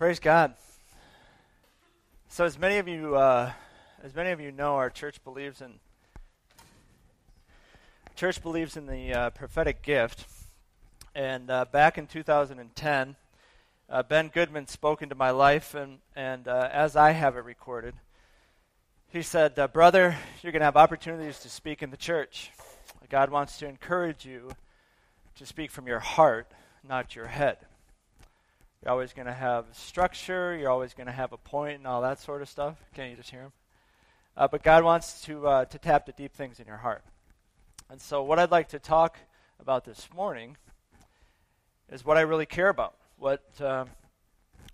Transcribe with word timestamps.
Praise 0.00 0.18
God. 0.18 0.54
So, 2.30 2.46
as 2.46 2.58
many 2.58 2.78
of 2.78 2.88
you, 2.88 3.16
uh, 3.16 3.52
as 4.02 4.14
many 4.14 4.30
of 4.30 4.40
you 4.40 4.50
know, 4.50 4.76
our 4.76 4.88
church 4.88 5.22
believes 5.24 5.60
in 5.60 5.74
church 8.16 8.42
believes 8.42 8.78
in 8.78 8.86
the 8.86 9.12
uh, 9.12 9.28
prophetic 9.28 9.82
gift. 9.82 10.24
And 11.14 11.50
uh, 11.50 11.66
back 11.70 11.98
in 11.98 12.06
2010, 12.06 13.16
uh, 13.90 14.02
Ben 14.04 14.30
Goodman 14.32 14.68
spoke 14.68 15.02
into 15.02 15.14
my 15.14 15.32
life, 15.32 15.74
and 15.74 15.98
and 16.16 16.48
uh, 16.48 16.70
as 16.72 16.96
I 16.96 17.10
have 17.10 17.36
it 17.36 17.44
recorded, 17.44 17.92
he 19.08 19.20
said, 19.20 19.58
uh, 19.58 19.68
"Brother, 19.68 20.16
you're 20.40 20.52
going 20.52 20.60
to 20.60 20.64
have 20.64 20.78
opportunities 20.78 21.40
to 21.40 21.50
speak 21.50 21.82
in 21.82 21.90
the 21.90 21.98
church. 21.98 22.50
God 23.10 23.28
wants 23.30 23.58
to 23.58 23.68
encourage 23.68 24.24
you 24.24 24.52
to 25.34 25.44
speak 25.44 25.70
from 25.70 25.86
your 25.86 26.00
heart, 26.00 26.50
not 26.88 27.14
your 27.14 27.26
head." 27.26 27.58
You're 28.82 28.92
always 28.92 29.12
going 29.12 29.26
to 29.26 29.34
have 29.34 29.66
structure. 29.72 30.56
You're 30.56 30.70
always 30.70 30.94
going 30.94 31.06
to 31.06 31.12
have 31.12 31.34
a 31.34 31.36
point 31.36 31.76
and 31.78 31.86
all 31.86 32.00
that 32.00 32.18
sort 32.18 32.40
of 32.40 32.48
stuff. 32.48 32.76
Can't 32.94 33.10
you 33.10 33.16
just 33.16 33.30
hear 33.30 33.42
him? 33.42 33.52
Uh, 34.38 34.48
but 34.48 34.62
God 34.62 34.84
wants 34.84 35.20
to 35.22 35.46
uh, 35.46 35.64
to 35.66 35.78
tap 35.78 36.06
the 36.06 36.12
deep 36.12 36.32
things 36.32 36.60
in 36.60 36.66
your 36.66 36.78
heart. 36.78 37.04
And 37.90 38.00
so, 38.00 38.22
what 38.22 38.38
I'd 38.38 38.50
like 38.50 38.68
to 38.68 38.78
talk 38.78 39.18
about 39.60 39.84
this 39.84 40.08
morning 40.14 40.56
is 41.92 42.06
what 42.06 42.16
I 42.16 42.22
really 42.22 42.46
care 42.46 42.70
about, 42.70 42.94
what 43.18 43.42
um, 43.60 43.90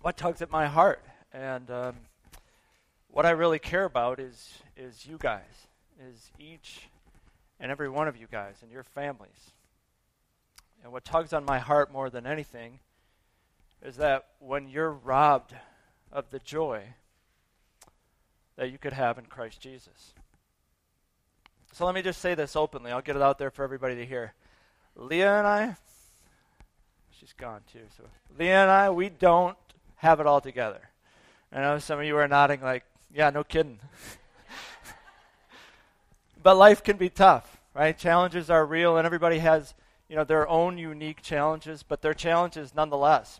what 0.01 0.15
tugs 0.15 0.41
at 0.41 0.49
my 0.49 0.67
heart, 0.67 1.03
and 1.33 1.69
um, 1.69 1.95
what 3.09 3.25
I 3.25 3.31
really 3.31 3.59
care 3.59 3.83
about 3.83 4.21
is 4.21 4.59
is 4.77 5.05
you 5.05 5.17
guys, 5.19 5.67
is 6.09 6.31
each 6.39 6.87
and 7.59 7.71
every 7.71 7.89
one 7.89 8.07
of 8.07 8.15
you 8.15 8.27
guys 8.31 8.55
and 8.61 8.71
your 8.71 8.83
families. 8.83 9.51
And 10.81 10.93
what 10.93 11.03
tugs 11.03 11.33
on 11.33 11.43
my 11.43 11.59
heart 11.59 11.91
more 11.91 12.09
than 12.09 12.25
anything 12.25 12.79
is 13.83 13.97
that 13.97 14.27
when 14.39 14.67
you're 14.67 14.91
robbed 14.91 15.53
of 16.11 16.29
the 16.29 16.39
joy 16.39 16.83
that 18.55 18.71
you 18.71 18.77
could 18.77 18.93
have 18.93 19.17
in 19.17 19.25
Christ 19.25 19.61
Jesus. 19.61 20.13
So 21.73 21.85
let 21.85 21.93
me 21.93 22.01
just 22.01 22.21
say 22.21 22.33
this 22.33 22.55
openly. 22.55 22.91
I'll 22.91 23.01
get 23.01 23.15
it 23.15 23.21
out 23.21 23.37
there 23.37 23.51
for 23.51 23.63
everybody 23.63 23.95
to 23.95 24.05
hear. 24.05 24.33
Leah 24.95 25.37
and 25.37 25.47
I, 25.47 25.75
she's 27.11 27.33
gone 27.33 27.61
too. 27.71 27.85
So 27.95 28.03
Leah 28.37 28.63
and 28.63 28.71
I, 28.71 28.89
we 28.89 29.09
don't 29.09 29.57
have 29.97 30.19
it 30.19 30.25
all 30.25 30.41
together. 30.41 30.89
I 31.51 31.61
know 31.61 31.79
some 31.79 31.99
of 31.99 32.05
you 32.05 32.17
are 32.17 32.27
nodding 32.27 32.61
like, 32.61 32.83
yeah, 33.13 33.29
no 33.29 33.43
kidding. 33.43 33.79
but 36.43 36.57
life 36.57 36.83
can 36.83 36.97
be 36.97 37.09
tough, 37.09 37.57
right? 37.73 37.97
Challenges 37.97 38.49
are 38.49 38.65
real, 38.65 38.97
and 38.97 39.05
everybody 39.05 39.39
has, 39.39 39.75
you 40.09 40.15
know, 40.15 40.23
their 40.23 40.47
own 40.47 40.77
unique 40.77 41.21
challenges, 41.21 41.83
but 41.83 42.01
they're 42.01 42.13
challenges 42.13 42.75
nonetheless. 42.75 43.39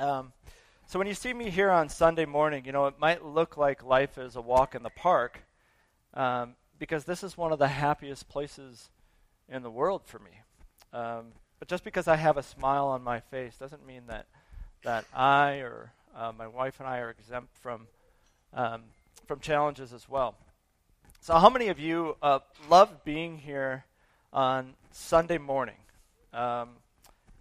Um, 0.00 0.32
so 0.86 0.98
when 0.98 1.06
you 1.06 1.12
see 1.12 1.34
me 1.34 1.50
here 1.50 1.70
on 1.70 1.90
Sunday 1.90 2.24
morning, 2.24 2.64
you 2.64 2.72
know, 2.72 2.86
it 2.86 2.98
might 2.98 3.22
look 3.22 3.58
like 3.58 3.84
life 3.84 4.16
is 4.16 4.34
a 4.34 4.40
walk 4.40 4.74
in 4.74 4.82
the 4.82 4.88
park 4.88 5.42
um, 6.14 6.54
because 6.78 7.04
this 7.04 7.22
is 7.22 7.36
one 7.36 7.52
of 7.52 7.58
the 7.58 7.68
happiest 7.68 8.26
places 8.26 8.88
in 9.46 9.62
the 9.62 9.70
world 9.70 10.00
for 10.06 10.18
me. 10.18 10.30
Um, 10.94 11.26
but 11.58 11.68
just 11.68 11.84
because 11.84 12.08
I 12.08 12.16
have 12.16 12.38
a 12.38 12.42
smile 12.42 12.86
on 12.86 13.04
my 13.04 13.20
face 13.20 13.56
doesn't 13.58 13.86
mean 13.86 14.04
that, 14.06 14.24
that 14.84 15.04
I 15.14 15.58
or 15.58 15.92
uh, 16.16 16.32
my 16.36 16.46
wife 16.46 16.80
and 16.80 16.88
I 16.88 17.00
are 17.00 17.10
exempt 17.10 17.54
from, 17.58 17.86
um, 18.54 18.84
from 19.26 19.40
challenges 19.40 19.92
as 19.92 20.08
well. 20.08 20.34
So, 21.20 21.34
how 21.34 21.50
many 21.50 21.68
of 21.68 21.78
you 21.78 22.16
uh, 22.22 22.38
love 22.70 23.04
being 23.04 23.36
here 23.36 23.84
on 24.32 24.72
Sunday 24.92 25.36
morning? 25.36 25.76
Um, 26.32 26.79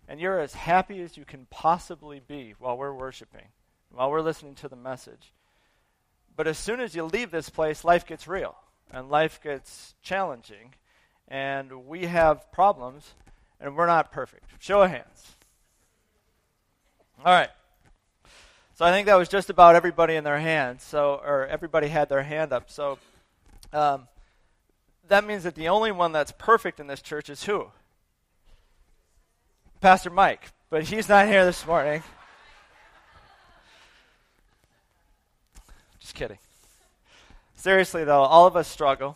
and 0.10 0.20
you're 0.20 0.40
as 0.40 0.56
happy 0.56 1.02
as 1.04 1.16
you 1.16 1.24
can 1.24 1.46
possibly 1.52 2.20
be 2.20 2.56
while 2.58 2.76
we're 2.76 2.92
worshiping, 2.92 3.46
while 3.92 4.10
we're 4.10 4.22
listening 4.22 4.56
to 4.56 4.68
the 4.68 4.76
message. 4.76 5.32
But 6.36 6.48
as 6.48 6.58
soon 6.58 6.80
as 6.80 6.96
you 6.96 7.04
leave 7.04 7.30
this 7.30 7.50
place, 7.50 7.84
life 7.84 8.08
gets 8.08 8.28
real 8.28 8.56
and 8.92 9.12
life 9.12 9.40
gets 9.42 9.94
challenging, 10.02 10.74
and 11.28 11.86
we 11.86 12.08
have 12.08 12.52
problems, 12.52 13.14
and 13.62 13.78
we're 13.78 13.86
not 13.86 14.12
perfect. 14.12 14.46
Show 14.58 14.82
of 14.82 14.90
hands. 14.90 15.36
All 17.24 17.32
right. 17.32 17.50
So 18.74 18.86
I 18.86 18.92
think 18.92 19.06
that 19.06 19.16
was 19.16 19.30
just 19.30 19.52
about 19.52 19.76
everybody 19.76 20.16
in 20.16 20.24
their 20.24 20.40
hands. 20.40 20.82
So, 20.82 21.22
or 21.24 21.46
everybody 21.46 21.88
had 21.88 22.10
their 22.10 22.24
hand 22.24 22.52
up. 22.52 22.72
So, 22.72 22.98
um, 23.72 24.08
that 25.08 25.24
means 25.24 25.44
that 25.44 25.54
the 25.54 25.68
only 25.68 25.92
one 25.92 26.14
that's 26.14 26.32
perfect 26.32 26.80
in 26.80 26.88
this 26.88 27.02
church 27.02 27.30
is 27.30 27.44
who? 27.44 27.68
Pastor 29.82 30.10
Mike, 30.10 30.52
but 30.70 30.84
he's 30.84 31.08
not 31.08 31.26
here 31.26 31.46
this 31.46 31.66
morning. 31.66 32.04
Just 36.02 36.14
kidding. 36.16 36.38
Seriously, 37.56 38.04
though, 38.04 38.24
all 38.24 38.46
of 38.46 38.58
us 38.58 38.68
struggle. 38.68 39.16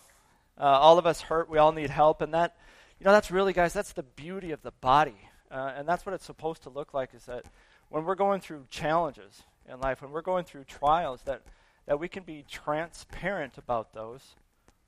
Uh, 0.57 0.63
all 0.63 0.97
of 0.97 1.05
us 1.05 1.19
hurt. 1.19 1.49
We 1.49 1.57
all 1.57 1.73
need 1.73 1.89
help. 1.89 2.21
And 2.21 2.33
that, 2.33 2.55
you 2.97 3.03
know, 3.03 3.11
that's 3.11 3.29
really, 3.29 3.51
guys, 3.51 3.73
that's 3.73 3.91
the 3.91 4.03
beauty 4.03 4.51
of 4.51 4.61
the 4.61 4.71
body. 4.79 5.17
Uh, 5.51 5.73
and 5.75 5.85
that's 5.85 6.05
what 6.05 6.15
it's 6.15 6.23
supposed 6.23 6.63
to 6.63 6.69
look 6.69 6.93
like 6.93 7.13
is 7.13 7.25
that 7.25 7.43
when 7.89 8.05
we're 8.05 8.15
going 8.15 8.39
through 8.39 8.65
challenges 8.69 9.43
in 9.69 9.81
life, 9.81 10.01
when 10.01 10.11
we're 10.11 10.21
going 10.21 10.45
through 10.45 10.63
trials, 10.63 11.23
that, 11.23 11.41
that 11.87 11.99
we 11.99 12.07
can 12.07 12.23
be 12.23 12.45
transparent 12.49 13.57
about 13.57 13.93
those 13.93 14.35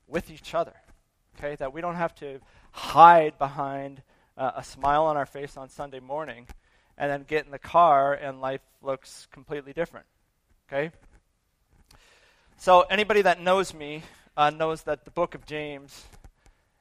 with 0.08 0.30
each 0.30 0.54
other. 0.54 0.74
Okay? 1.36 1.54
That 1.56 1.74
we 1.74 1.82
don't 1.82 1.96
have 1.96 2.14
to 2.16 2.40
hide 2.72 3.36
behind 3.36 4.00
uh, 4.36 4.52
a 4.56 4.64
smile 4.64 5.04
on 5.04 5.16
our 5.16 5.26
face 5.26 5.56
on 5.56 5.68
Sunday 5.68 6.00
morning 6.00 6.46
and 6.98 7.10
then 7.10 7.24
get 7.26 7.44
in 7.44 7.50
the 7.50 7.58
car 7.58 8.14
and 8.14 8.40
life 8.40 8.62
looks 8.82 9.28
completely 9.32 9.72
different. 9.72 10.06
Okay? 10.68 10.90
So, 12.56 12.82
anybody 12.82 13.22
that 13.22 13.40
knows 13.40 13.74
me 13.74 14.02
uh, 14.36 14.50
knows 14.50 14.82
that 14.82 15.04
the 15.04 15.10
book 15.10 15.34
of 15.34 15.46
James 15.46 16.04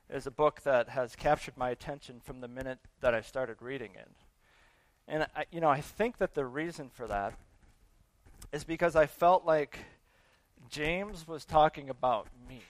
is 0.09 0.27
a 0.27 0.31
book 0.31 0.61
that 0.63 0.89
has 0.89 1.15
captured 1.15 1.57
my 1.57 1.69
attention 1.69 2.21
from 2.23 2.41
the 2.41 2.47
minute 2.47 2.79
that 3.01 3.13
I 3.13 3.21
started 3.21 3.57
reading 3.61 3.91
it. 3.95 4.09
And, 5.07 5.27
I, 5.35 5.45
you 5.51 5.59
know, 5.59 5.69
I 5.69 5.81
think 5.81 6.17
that 6.17 6.33
the 6.33 6.45
reason 6.45 6.89
for 6.89 7.07
that 7.07 7.33
is 8.51 8.63
because 8.63 8.95
I 8.95 9.05
felt 9.05 9.45
like 9.45 9.79
James 10.69 11.27
was 11.27 11.45
talking 11.45 11.89
about 11.89 12.27
me. 12.47 12.61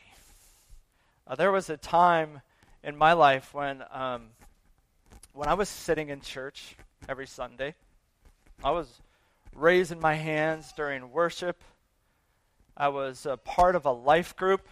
Uh, 1.28 1.36
there 1.36 1.52
was 1.52 1.70
a 1.70 1.78
time 1.78 2.42
in 2.84 2.96
my 2.96 3.14
life 3.14 3.54
when 3.54 3.84
um, 3.92 4.28
when 5.36 5.50
I 5.50 5.54
was 5.54 5.68
sitting 5.68 6.08
in 6.10 6.22
church 6.22 6.78
every 7.10 7.28
Sunday, 7.28 7.76
I 8.64 8.72
was 8.72 9.02
raising 9.54 10.00
my 10.00 10.16
hands 10.16 10.74
during 10.76 11.12
worship. 11.12 11.62
I 12.76 12.88
was 12.88 13.26
a 13.26 13.36
part 13.36 13.76
of 13.76 13.86
a 13.86 13.92
life 13.92 14.36
group, 14.38 14.66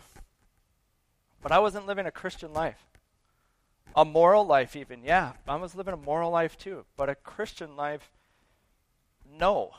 but 1.41 1.51
I 1.51 1.59
wasn't 1.59 1.85
living 1.85 2.05
a 2.05 2.11
Christian 2.11 2.53
life. 2.53 2.79
A 3.95 4.05
moral 4.05 4.45
life, 4.45 4.75
even, 4.75 5.03
yeah. 5.03 5.33
I 5.47 5.57
was 5.57 5.75
living 5.75 5.93
a 5.93 5.97
moral 5.97 6.31
life 6.31 6.57
too, 6.57 6.85
but 6.95 7.09
a 7.09 7.15
Christian 7.15 7.75
life, 7.75 8.09
no. 9.37 9.71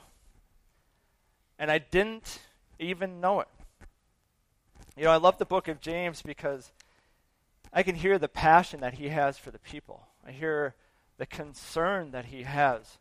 And 1.59 1.71
I 1.71 1.79
didn't 1.79 2.41
even 2.79 3.23
know 3.23 3.41
it. 3.41 3.49
You 4.99 5.05
know, 5.05 5.11
I 5.11 5.17
love 5.17 5.39
the 5.39 5.47
book 5.47 5.67
of 5.67 5.81
James 5.81 6.21
because 6.21 6.73
I 7.73 7.83
can 7.83 7.95
hear 7.95 8.19
the 8.19 8.29
passion 8.29 8.81
that 8.81 8.95
he 8.95 9.09
has 9.09 9.39
for 9.39 9.51
the 9.51 9.59
people. 9.59 10.07
I 10.27 10.33
hear 10.33 10.75
the 11.19 11.27
concern 11.27 12.11
that 12.13 12.27
he 12.27 12.43
has 12.43 12.99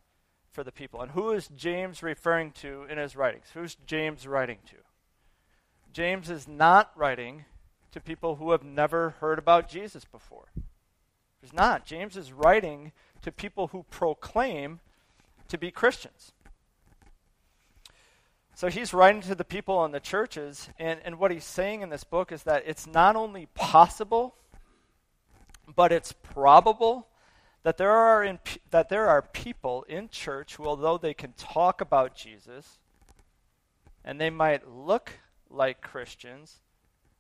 for 0.52 0.64
the 0.64 0.72
people. 0.72 1.02
And 1.02 1.12
who 1.12 1.32
is 1.32 1.50
James 1.56 2.04
referring 2.04 2.52
to 2.54 2.86
in 2.90 2.98
his 2.98 3.16
writings? 3.16 3.48
Who's 3.54 3.76
James 3.88 4.28
writing 4.28 4.60
to? 4.68 4.76
James 5.92 6.30
is 6.30 6.48
not 6.48 6.92
writing 6.96 7.46
to 7.92 8.00
people 8.00 8.36
who 8.36 8.52
have 8.52 8.64
never 8.64 9.12
heard 9.20 9.40
about 9.40 9.70
Jesus 9.70 10.06
before. 10.06 10.46
He's 11.42 11.54
not. 11.54 11.86
James 11.86 12.18
is 12.18 12.32
writing 12.32 12.92
to 13.22 13.32
people 13.32 13.68
who 13.68 13.84
proclaim 13.90 14.80
to 15.48 15.58
be 15.58 15.72
Christians. 15.72 16.32
So 18.56 18.70
he's 18.70 18.94
writing 18.94 19.22
to 19.24 19.36
the 19.36 19.44
people 19.44 19.84
in 19.86 19.92
the 19.92 20.00
churches, 20.00 20.70
and, 20.78 21.00
and 21.04 21.18
what 21.18 21.32
he's 21.32 21.44
saying 21.44 21.82
in 21.82 21.90
this 21.90 22.04
book 22.04 22.32
is 22.32 22.44
that 22.44 22.64
it's 22.66 22.86
not 22.86 23.16
only 23.16 23.48
possible, 23.56 24.36
but 25.76 25.92
it's 25.92 26.12
probable 26.12 27.08
that 27.64 27.78
there 27.78 27.92
are 27.92 28.24
in, 28.24 28.40
that 28.72 28.90
there 28.90 29.08
are 29.08 29.22
people 29.22 29.84
in 29.88 30.10
church 30.10 30.56
who, 30.56 30.66
although 30.66 30.98
they 30.98 31.14
can 31.14 31.34
talk 31.34 31.82
about 31.82 32.16
Jesus, 32.16 32.78
and 34.04 34.20
they 34.20 34.30
might 34.30 34.70
look 34.70 35.14
like 35.50 35.82
Christians, 35.82 36.60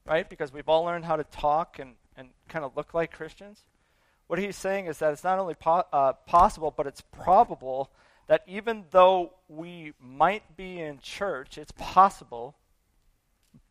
right? 0.05 0.29
Because 0.29 0.51
we've 0.51 0.67
all 0.67 0.83
learned 0.83 1.05
how 1.05 1.15
to 1.15 1.23
talk 1.23 1.79
and, 1.79 1.93
and 2.17 2.29
kind 2.49 2.65
of 2.65 2.75
look 2.75 2.93
like 2.93 3.11
Christians. 3.11 3.61
What 4.27 4.39
he's 4.39 4.57
saying 4.57 4.87
is 4.87 4.99
that 4.99 5.13
it's 5.13 5.23
not 5.23 5.39
only 5.39 5.55
po- 5.55 5.85
uh, 5.93 6.13
possible, 6.25 6.73
but 6.75 6.87
it's 6.87 7.01
probable 7.01 7.89
that 8.27 8.43
even 8.47 8.85
though 8.91 9.33
we 9.47 9.93
might 9.99 10.57
be 10.57 10.79
in 10.79 10.99
church, 10.99 11.57
it's 11.57 11.73
possible, 11.77 12.55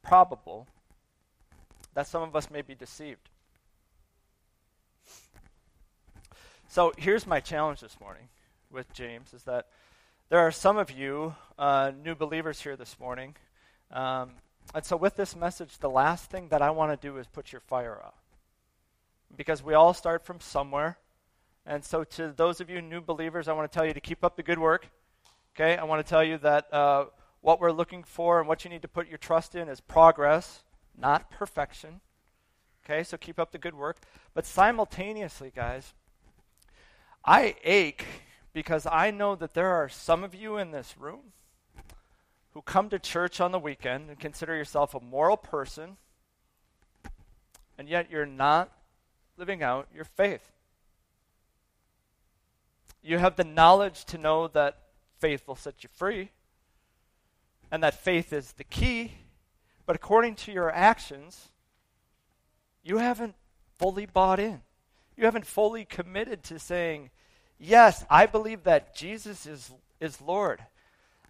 probable, 0.03 0.67
that 1.95 2.07
some 2.07 2.23
of 2.23 2.37
us 2.37 2.51
may 2.51 2.63
be 2.63 2.75
deceived. 2.75 3.29
So 6.73 6.91
here's 6.97 7.27
my 7.27 7.39
challenge 7.39 7.81
this 7.81 8.01
morning 8.01 8.31
with 8.71 8.91
James 8.95 9.35
is 9.35 9.43
that 9.43 9.67
there 10.31 10.39
are 10.39 10.51
some 10.51 10.79
of 10.79 10.91
you 10.91 11.35
uh, 11.59 11.93
new 12.03 12.15
believers 12.15 12.63
here 12.63 12.77
this 12.77 12.99
morning. 12.99 13.37
Um, 13.91 14.31
and 14.75 14.83
so, 14.83 14.97
with 14.97 15.15
this 15.15 15.37
message, 15.37 15.77
the 15.77 15.91
last 15.91 16.31
thing 16.31 16.49
that 16.49 16.63
I 16.63 16.71
want 16.71 16.99
to 16.99 17.07
do 17.07 17.19
is 17.19 17.27
put 17.27 17.53
your 17.53 17.61
fire 17.61 18.01
out. 18.03 18.15
Because 19.37 19.63
we 19.63 19.75
all 19.75 19.93
start 19.93 20.25
from 20.25 20.41
somewhere. 20.41 20.97
And 21.67 21.85
so, 21.85 22.05
to 22.05 22.33
those 22.35 22.63
of 22.63 22.71
you 22.71 22.81
new 22.81 23.03
believers, 23.03 23.49
I 23.49 23.53
want 23.53 23.71
to 23.71 23.79
tell 23.79 23.87
you 23.87 23.93
to 23.93 24.01
keep 24.01 24.25
up 24.25 24.37
the 24.37 24.43
good 24.43 24.59
work. 24.59 24.89
Okay? 25.55 25.77
I 25.77 25.85
want 25.85 26.03
to 26.03 26.09
tell 26.09 26.25
you 26.25 26.39
that 26.39 26.73
uh, 26.73 27.05
what 27.43 27.61
we're 27.61 27.71
looking 27.71 28.03
for 28.03 28.41
and 28.41 28.49
what 28.49 28.65
you 28.65 28.71
need 28.71 28.81
to 28.81 28.89
put 28.89 29.11
your 29.11 29.19
trust 29.19 29.55
in 29.55 29.69
is 29.69 29.83
progress, 29.83 30.63
not 30.99 31.31
perfection. 31.31 32.01
Okay? 32.83 33.03
So, 33.03 33.19
keep 33.19 33.39
up 33.39 33.53
the 33.53 33.59
good 33.59 33.75
work. 33.75 33.99
But 34.33 34.47
simultaneously, 34.47 35.53
guys, 35.55 35.93
I 37.25 37.55
ache 37.63 38.05
because 38.53 38.87
I 38.87 39.11
know 39.11 39.35
that 39.37 39.55
there 39.55 39.71
are 39.71 39.89
some 39.89 40.25
of 40.25 40.35
you 40.35 40.57
in 40.57 40.71
this 40.71 40.97
room 40.99 41.33
who 42.53 42.63
come 42.63 42.89
to 42.91 42.99
church 42.99 43.41
on 43.41 43.53
the 43.53 43.59
weekend 43.59 44.11
and 44.11 44.19
consider 44.19 44.55
yourself 44.55 44.95
a 44.95 45.01
moral 45.01 45.37
person, 45.37 45.97
and 47.79 47.89
yet 47.89 48.11
you're 48.11 48.27
not 48.27 48.71
living 49.37 49.63
out 49.63 49.89
your 49.95 50.05
faith. 50.05 50.51
You 53.03 53.19
have 53.19 53.37
the 53.37 53.45
knowledge 53.45 54.05
to 54.07 54.19
know 54.19 54.49
that 54.49 54.79
faith 55.19 55.49
will 55.49 55.57
set 55.57 55.83
you 55.83 55.89
free, 55.93 56.31
and 57.71 57.83
that 57.83 57.95
faith 57.95 58.33
is 58.33 58.53
the 58.53 58.65
key, 58.65 59.13
but 59.87 59.97
according 59.97 60.35
to 60.35 60.53
your 60.53 60.71
actions, 60.71 61.49
you 62.85 62.99
haven't 62.99 63.35
fully 63.79 64.07
bought 64.07 64.39
in. 64.39 64.61
You 65.17 65.25
haven't 65.25 65.47
fully 65.47 65.85
committed 65.85 66.43
to 66.45 66.59
saying, 66.59 67.11
Yes, 67.59 68.05
I 68.11 68.27
believe 68.27 68.65
that 68.65 68.95
Jesus 68.95 69.47
is, 69.47 69.73
is 70.01 70.21
Lord. 70.21 70.61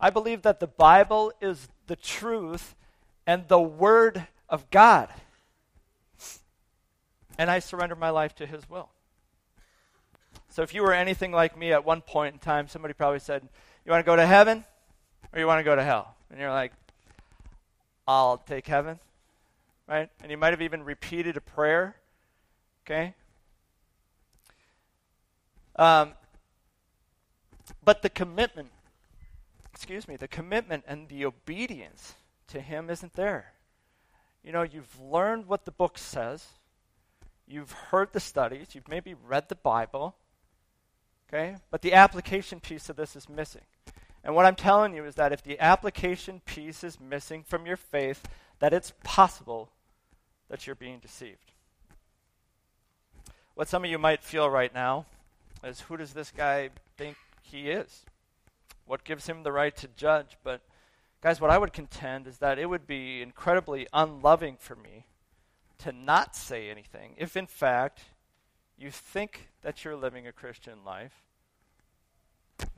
I 0.01 0.11
believe 0.11 0.43
that 0.43 0.61
the 0.61 0.67
Bible 0.67 1.33
is 1.41 1.69
the 1.87 1.97
truth 1.97 2.75
and 3.27 3.47
the 3.49 3.61
Word 3.61 4.27
of 4.49 4.71
God. 4.71 5.09
And 7.39 7.51
I 7.51 7.59
surrender 7.59 7.95
my 7.95 8.11
life 8.11 8.35
to 8.37 8.47
His 8.47 8.69
will. 8.69 8.89
So 10.49 10.63
if 10.63 10.75
you 10.75 10.83
were 10.83 10.93
anything 10.93 11.33
like 11.33 11.57
me 11.57 11.73
at 11.73 11.85
one 11.85 12.01
point 12.01 12.35
in 12.35 12.39
time, 12.39 12.69
somebody 12.69 12.95
probably 12.95 13.19
said, 13.19 13.47
You 13.85 13.93
want 13.93 14.05
to 14.05 14.11
go 14.11 14.17
to 14.17 14.27
heaven 14.27 14.65
or 15.33 15.39
you 15.39 15.47
want 15.47 15.61
to 15.61 15.65
go 15.65 15.77
to 15.77 15.85
hell? 15.85 16.15
And 16.31 16.41
you're 16.41 16.51
like, 16.51 16.73
I'll 18.07 18.39
take 18.39 18.67
heaven. 18.67 18.99
Right? 19.89 20.09
And 20.23 20.31
you 20.31 20.37
might 20.37 20.51
have 20.51 20.63
even 20.63 20.83
repeated 20.83 21.37
a 21.37 21.41
prayer. 21.41 21.97
Okay? 22.85 23.15
Um, 25.77 26.13
but 27.85 28.03
the 28.03 28.11
commitment 28.11 28.69
excuse 29.73 30.07
me, 30.07 30.17
the 30.17 30.29
commitment 30.29 30.85
and 30.87 31.09
the 31.09 31.25
obedience 31.25 32.15
to 32.49 32.61
Him 32.61 32.91
isn't 32.91 33.15
there. 33.15 33.53
You 34.45 34.53
know, 34.53 34.63
you've 34.63 35.01
learned 35.01 35.47
what 35.47 35.65
the 35.65 35.71
book 35.71 35.99
says, 35.99 36.47
you've 37.47 37.73
heard 37.73 38.13
the 38.13 38.21
studies, 38.21 38.75
you've 38.75 38.89
maybe 38.89 39.15
read 39.27 39.49
the 39.49 39.55
Bible, 39.55 40.15
okay? 41.29 41.57
But 41.71 41.83
the 41.83 41.95
application 41.95 42.61
piece 42.61 42.89
of 42.89 42.97
this 42.97 43.17
is 43.17 43.29
missing. 43.29 43.63
And 44.23 44.35
what 44.35 44.47
I'm 44.47 44.55
telling 44.55 44.95
you 44.95 45.05
is 45.05 45.17
that 45.17 45.33
if 45.33 45.43
the 45.43 45.59
application 45.59 46.41
piece 46.45 46.85
is 46.85 47.01
missing 47.01 47.43
from 47.43 47.67
your 47.67 47.77
faith, 47.77 48.23
that 48.61 48.73
it's 48.73 48.93
possible 49.03 49.71
that 50.49 50.67
you're 50.67 50.77
being 50.77 51.01
deceived. 51.01 51.53
What 53.55 53.69
some 53.69 53.85
of 53.85 53.91
you 53.91 53.99
might 53.99 54.23
feel 54.23 54.49
right 54.49 54.73
now 54.73 55.07
is 55.65 55.81
who 55.83 55.97
does 55.97 56.13
this 56.13 56.31
guy 56.31 56.71
think 56.97 57.17
he 57.43 57.71
is? 57.71 58.05
what 58.87 59.05
gives 59.05 59.27
him 59.27 59.43
the 59.43 59.53
right 59.53 59.77
to 59.77 59.89
judge. 59.97 60.37
But, 60.43 60.61
guys, 61.23 61.41
what 61.41 61.51
I 61.51 61.59
would 61.59 61.73
contend 61.73 62.27
is 62.27 62.39
that 62.39 62.59
it 62.59 62.69
would 62.69 62.87
be 62.87 63.23
incredibly 63.23 63.87
unloving 63.93 64.57
for 64.59 64.77
me 64.77 65.07
to 65.79 65.93
not 65.93 66.37
say 66.37 66.71
anything 66.71 67.15
if, 67.17 67.37
in 67.37 67.47
fact, 67.47 68.01
you 68.79 68.91
think 68.91 69.49
that 69.63 69.85
you're 69.85 69.97
living 69.97 70.27
a 70.27 70.33
Christian 70.33 70.85
life, 70.85 71.23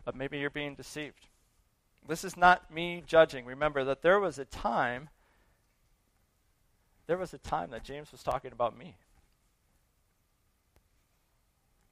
but 0.04 0.14
maybe 0.14 0.38
you're 0.38 0.50
being 0.50 0.74
deceived. 0.74 1.26
This 2.06 2.24
is 2.24 2.36
not 2.36 2.72
me 2.72 3.02
judging. 3.06 3.46
Remember 3.46 3.84
that 3.84 4.02
there 4.02 4.20
was 4.20 4.38
a 4.38 4.44
time 4.44 5.08
there 7.06 7.18
was 7.18 7.34
a 7.34 7.38
time 7.38 7.70
that 7.70 7.84
James 7.84 8.10
was 8.12 8.22
talking 8.22 8.50
about 8.50 8.78
me. 8.78 8.96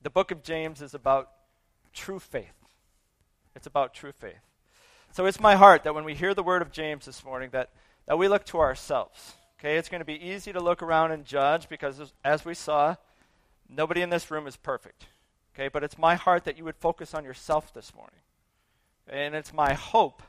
The 0.02 0.10
book 0.10 0.30
of 0.30 0.42
James 0.42 0.82
is 0.82 0.94
about 0.94 1.30
true 1.92 2.18
faith. 2.18 2.54
It's 3.54 3.66
about 3.66 3.94
true 3.94 4.12
faith. 4.12 4.40
So 5.12 5.26
it's 5.26 5.38
my 5.38 5.54
heart 5.54 5.84
that 5.84 5.94
when 5.94 6.04
we 6.04 6.14
hear 6.14 6.34
the 6.34 6.42
word 6.42 6.62
of 6.62 6.72
James 6.72 7.04
this 7.04 7.24
morning, 7.24 7.50
that, 7.52 7.70
that 8.06 8.18
we 8.18 8.28
look 8.28 8.44
to 8.46 8.58
ourselves. 8.58 9.34
Okay, 9.60 9.76
it's 9.76 9.88
going 9.88 10.00
to 10.00 10.04
be 10.06 10.14
easy 10.14 10.52
to 10.52 10.60
look 10.60 10.82
around 10.82 11.12
and 11.12 11.24
judge 11.24 11.68
because, 11.68 12.12
as 12.24 12.44
we 12.44 12.54
saw, 12.54 12.96
nobody 13.68 14.02
in 14.02 14.10
this 14.10 14.30
room 14.30 14.46
is 14.46 14.56
perfect. 14.56 15.06
Okay, 15.54 15.68
but 15.68 15.84
it's 15.84 15.98
my 15.98 16.16
heart 16.16 16.44
that 16.44 16.58
you 16.58 16.64
would 16.64 16.76
focus 16.76 17.14
on 17.14 17.24
yourself 17.24 17.72
this 17.72 17.94
morning. 17.94 18.16
And 19.06 19.34
it's 19.34 19.52
my 19.52 19.74
hope, 19.74 20.22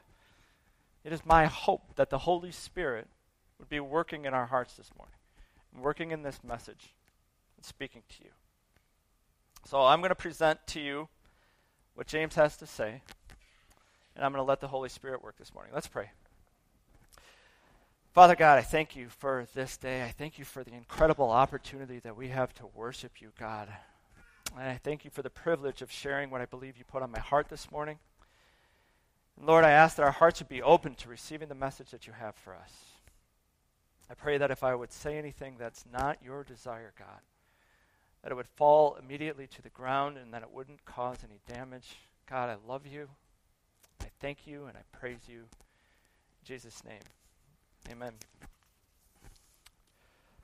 it 1.03 1.13
is 1.13 1.25
my 1.25 1.45
hope 1.45 1.95
that 1.95 2.09
the 2.09 2.19
Holy 2.19 2.51
Spirit 2.51 3.07
would 3.57 3.69
be 3.69 3.79
working 3.79 4.25
in 4.25 4.33
our 4.33 4.47
hearts 4.47 4.73
this 4.75 4.91
morning, 4.97 5.15
working 5.81 6.11
in 6.11 6.21
this 6.21 6.43
message, 6.43 6.93
and 7.55 7.65
speaking 7.65 8.03
to 8.17 8.23
you. 8.25 8.29
So 9.65 9.81
I'm 9.81 10.01
going 10.01 10.09
to 10.09 10.15
present 10.15 10.59
to 10.67 10.79
you 10.79 11.07
what 11.95 12.05
James 12.05 12.35
has 12.35 12.57
to 12.57 12.67
say, 12.67 13.01
and 14.15 14.25
I'm 14.25 14.31
going 14.31 14.43
to 14.43 14.47
let 14.47 14.59
the 14.59 14.67
Holy 14.67 14.89
Spirit 14.89 15.23
work 15.23 15.37
this 15.37 15.53
morning. 15.53 15.71
Let's 15.73 15.87
pray. 15.87 16.11
Father 18.13 18.35
God, 18.35 18.59
I 18.59 18.61
thank 18.61 18.95
you 18.95 19.07
for 19.09 19.47
this 19.55 19.77
day. 19.77 20.03
I 20.03 20.09
thank 20.09 20.37
you 20.37 20.45
for 20.45 20.63
the 20.63 20.73
incredible 20.73 21.31
opportunity 21.31 21.99
that 21.99 22.15
we 22.15 22.27
have 22.27 22.53
to 22.55 22.67
worship 22.75 23.21
you, 23.21 23.31
God. 23.39 23.69
And 24.55 24.69
I 24.69 24.79
thank 24.83 25.05
you 25.05 25.09
for 25.09 25.23
the 25.23 25.29
privilege 25.29 25.81
of 25.81 25.91
sharing 25.91 26.29
what 26.29 26.41
I 26.41 26.45
believe 26.45 26.77
you 26.77 26.83
put 26.83 27.01
on 27.01 27.11
my 27.11 27.19
heart 27.19 27.49
this 27.49 27.71
morning. 27.71 27.97
And 29.37 29.47
Lord, 29.47 29.63
I 29.63 29.71
ask 29.71 29.95
that 29.95 30.03
our 30.03 30.11
hearts 30.11 30.41
would 30.41 30.49
be 30.49 30.61
open 30.61 30.93
to 30.95 31.09
receiving 31.09 31.47
the 31.47 31.55
message 31.55 31.89
that 31.89 32.05
you 32.05 32.13
have 32.13 32.35
for 32.35 32.53
us. 32.53 32.71
I 34.11 34.13
pray 34.13 34.37
that 34.37 34.51
if 34.51 34.63
I 34.63 34.75
would 34.75 34.91
say 34.91 35.17
anything 35.17 35.55
that's 35.57 35.85
not 35.91 36.19
your 36.23 36.43
desire, 36.43 36.93
God, 36.99 37.21
that 38.23 38.31
it 38.31 38.35
would 38.35 38.47
fall 38.55 38.97
immediately 39.03 39.47
to 39.47 39.61
the 39.61 39.69
ground 39.69 40.17
and 40.17 40.33
that 40.33 40.41
it 40.41 40.51
wouldn't 40.51 40.85
cause 40.85 41.17
any 41.23 41.39
damage. 41.47 41.97
God, 42.29 42.49
I 42.49 42.55
love 42.67 42.87
you. 42.87 43.09
I 44.01 44.05
thank 44.19 44.47
you 44.47 44.65
and 44.65 44.77
I 44.77 44.97
praise 44.97 45.19
you. 45.27 45.39
In 45.39 46.45
Jesus' 46.45 46.81
name. 46.85 47.01
Amen. 47.91 48.13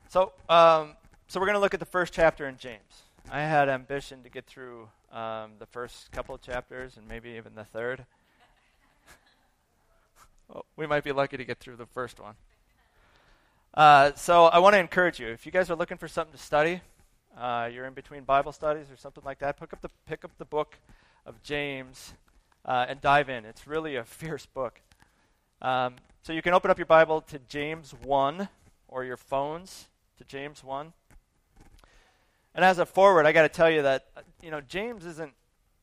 So, 0.08 0.32
um, 0.48 0.94
so 1.28 1.40
we're 1.40 1.46
going 1.46 1.54
to 1.54 1.60
look 1.60 1.72
at 1.72 1.80
the 1.80 1.86
first 1.86 2.12
chapter 2.12 2.46
in 2.46 2.58
James. 2.58 3.02
I 3.30 3.40
had 3.40 3.68
ambition 3.68 4.22
to 4.24 4.28
get 4.28 4.46
through 4.46 4.88
um, 5.12 5.52
the 5.58 5.66
first 5.66 6.12
couple 6.12 6.34
of 6.34 6.42
chapters 6.42 6.96
and 6.96 7.08
maybe 7.08 7.30
even 7.30 7.54
the 7.54 7.64
third. 7.64 8.04
well, 10.48 10.66
we 10.76 10.86
might 10.86 11.04
be 11.04 11.12
lucky 11.12 11.38
to 11.38 11.44
get 11.44 11.58
through 11.58 11.76
the 11.76 11.86
first 11.86 12.20
one. 12.20 12.34
Uh, 13.72 14.12
so 14.16 14.46
I 14.46 14.58
want 14.58 14.74
to 14.74 14.78
encourage 14.78 15.18
you. 15.18 15.28
If 15.28 15.46
you 15.46 15.52
guys 15.52 15.70
are 15.70 15.76
looking 15.76 15.96
for 15.96 16.08
something 16.08 16.36
to 16.36 16.42
study, 16.42 16.82
uh, 17.40 17.70
you're 17.72 17.86
in 17.86 17.94
between 17.94 18.24
Bible 18.24 18.52
studies 18.52 18.90
or 18.90 18.96
something 18.96 19.24
like 19.24 19.38
that, 19.38 19.58
pick 19.58 19.72
up 19.72 19.80
the, 19.80 19.88
pick 20.06 20.24
up 20.24 20.30
the 20.38 20.44
book 20.44 20.78
of 21.24 21.42
James 21.42 22.12
uh, 22.64 22.86
and 22.88 23.00
dive 23.00 23.30
in. 23.30 23.44
It's 23.44 23.66
really 23.66 23.96
a 23.96 24.04
fierce 24.04 24.46
book. 24.46 24.80
Um, 25.62 25.96
so 26.22 26.32
you 26.32 26.42
can 26.42 26.52
open 26.52 26.70
up 26.70 26.78
your 26.78 26.86
Bible 26.86 27.22
to 27.22 27.38
James 27.48 27.94
1 28.02 28.48
or 28.88 29.04
your 29.04 29.16
phones 29.16 29.86
to 30.18 30.24
James 30.24 30.62
1. 30.62 30.92
And 32.54 32.64
as 32.64 32.78
a 32.78 32.86
forward, 32.86 33.26
I 33.26 33.32
got 33.32 33.42
to 33.42 33.48
tell 33.48 33.70
you 33.70 33.82
that 33.82 34.08
you 34.42 34.50
know 34.50 34.60
James 34.60 35.06
isn't 35.06 35.32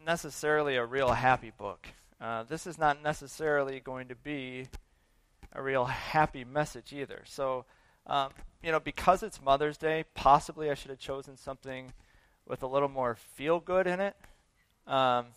necessarily 0.06 0.76
a 0.76 0.86
real 0.86 1.10
happy 1.12 1.52
book. 1.58 1.88
Uh, 2.20 2.44
this 2.44 2.68
is 2.68 2.78
not 2.78 3.02
necessarily 3.02 3.80
going 3.80 4.10
to 4.10 4.16
be 4.16 4.68
a 5.54 5.62
real 5.62 5.86
happy 5.86 6.44
message 6.44 6.92
either. 6.94 7.22
So 7.26 7.66
um, 8.08 8.32
you 8.64 8.72
know, 8.72 8.80
because 8.80 9.22
it's 9.22 9.42
Mother's 9.42 9.78
Day, 9.78 10.06
possibly 10.16 10.72
I 10.72 10.74
should 10.74 10.90
have 10.90 11.00
chosen 11.00 11.38
something 11.38 11.94
with 12.48 12.64
a 12.64 12.68
little 12.68 12.90
more 12.90 13.16
feel 13.16 13.60
good 13.60 13.86
in 13.86 14.00
it. 14.00 14.16
Um, 14.88 15.28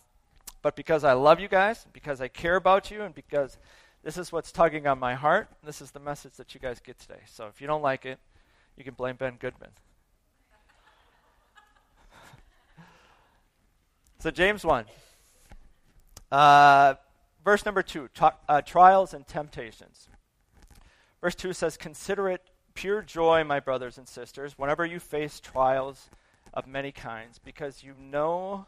but 0.63 0.77
because 0.77 1.05
I 1.05 1.13
love 1.15 1.41
you 1.41 1.49
guys, 1.49 1.87
because 1.93 2.21
I 2.21 2.29
care 2.29 2.57
about 2.57 2.91
you, 2.91 3.03
and 3.03 3.15
because 3.15 3.59
this 4.03 4.17
is 4.17 4.31
what's 4.33 4.53
tugging 4.53 4.87
on 4.87 4.99
my 4.99 5.15
heart, 5.15 5.49
this 5.65 5.81
is 5.83 5.91
the 5.91 6.01
message 6.01 6.35
that 6.35 6.55
you 6.55 6.61
guys 6.61 6.81
get 6.81 6.99
today. 6.99 7.21
So 7.27 7.47
if 7.47 7.61
you 7.61 7.67
don't 7.67 7.83
like 7.83 8.07
it, 8.07 8.19
you 8.77 8.85
can 8.85 8.95
blame 8.95 9.17
Ben 9.17 9.37
Goodman. 9.39 9.71
so, 14.19 14.31
James 14.31 14.65
1. 14.65 14.85
Uh, 16.31 16.95
verse 17.45 17.67
number 17.67 17.83
2 17.83 18.09
uh, 18.49 18.63
trials 18.63 19.13
and 19.13 19.27
temptations. 19.27 20.09
Verse 21.21 21.35
2 21.35 21.53
says, 21.53 21.77
Consider 21.77 22.31
it 22.31 22.50
pure 22.81 23.03
joy, 23.03 23.45
my 23.45 23.61
brothers 23.61 23.99
and 23.99 24.09
sisters, 24.09 24.55
whenever 24.57 24.87
you 24.87 24.99
face 24.99 25.39
trials 25.39 26.09
of 26.55 26.67
many 26.67 26.91
kinds, 26.91 27.39
because 27.39 27.85
you 27.85 27.93
know 28.01 28.65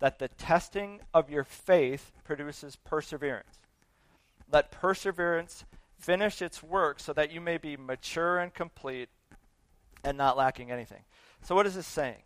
that 0.00 0.18
the 0.18 0.26
testing 0.26 0.98
of 1.14 1.30
your 1.30 1.44
faith 1.44 2.10
produces 2.24 2.74
perseverance. 2.74 3.60
Let 4.50 4.72
perseverance 4.72 5.64
finish 5.96 6.42
its 6.42 6.60
work 6.60 6.98
so 6.98 7.12
that 7.12 7.30
you 7.30 7.40
may 7.40 7.56
be 7.56 7.76
mature 7.76 8.40
and 8.40 8.52
complete 8.52 9.08
and 10.02 10.18
not 10.18 10.36
lacking 10.36 10.72
anything. 10.72 11.04
So, 11.44 11.54
what 11.54 11.64
is 11.64 11.76
this 11.76 11.86
saying? 11.86 12.22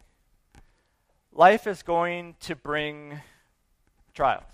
Life 1.33 1.67
is 1.67 1.83
going 1.83 2.37
to 2.41 2.57
bring 2.57 3.21
trials. 4.15 4.45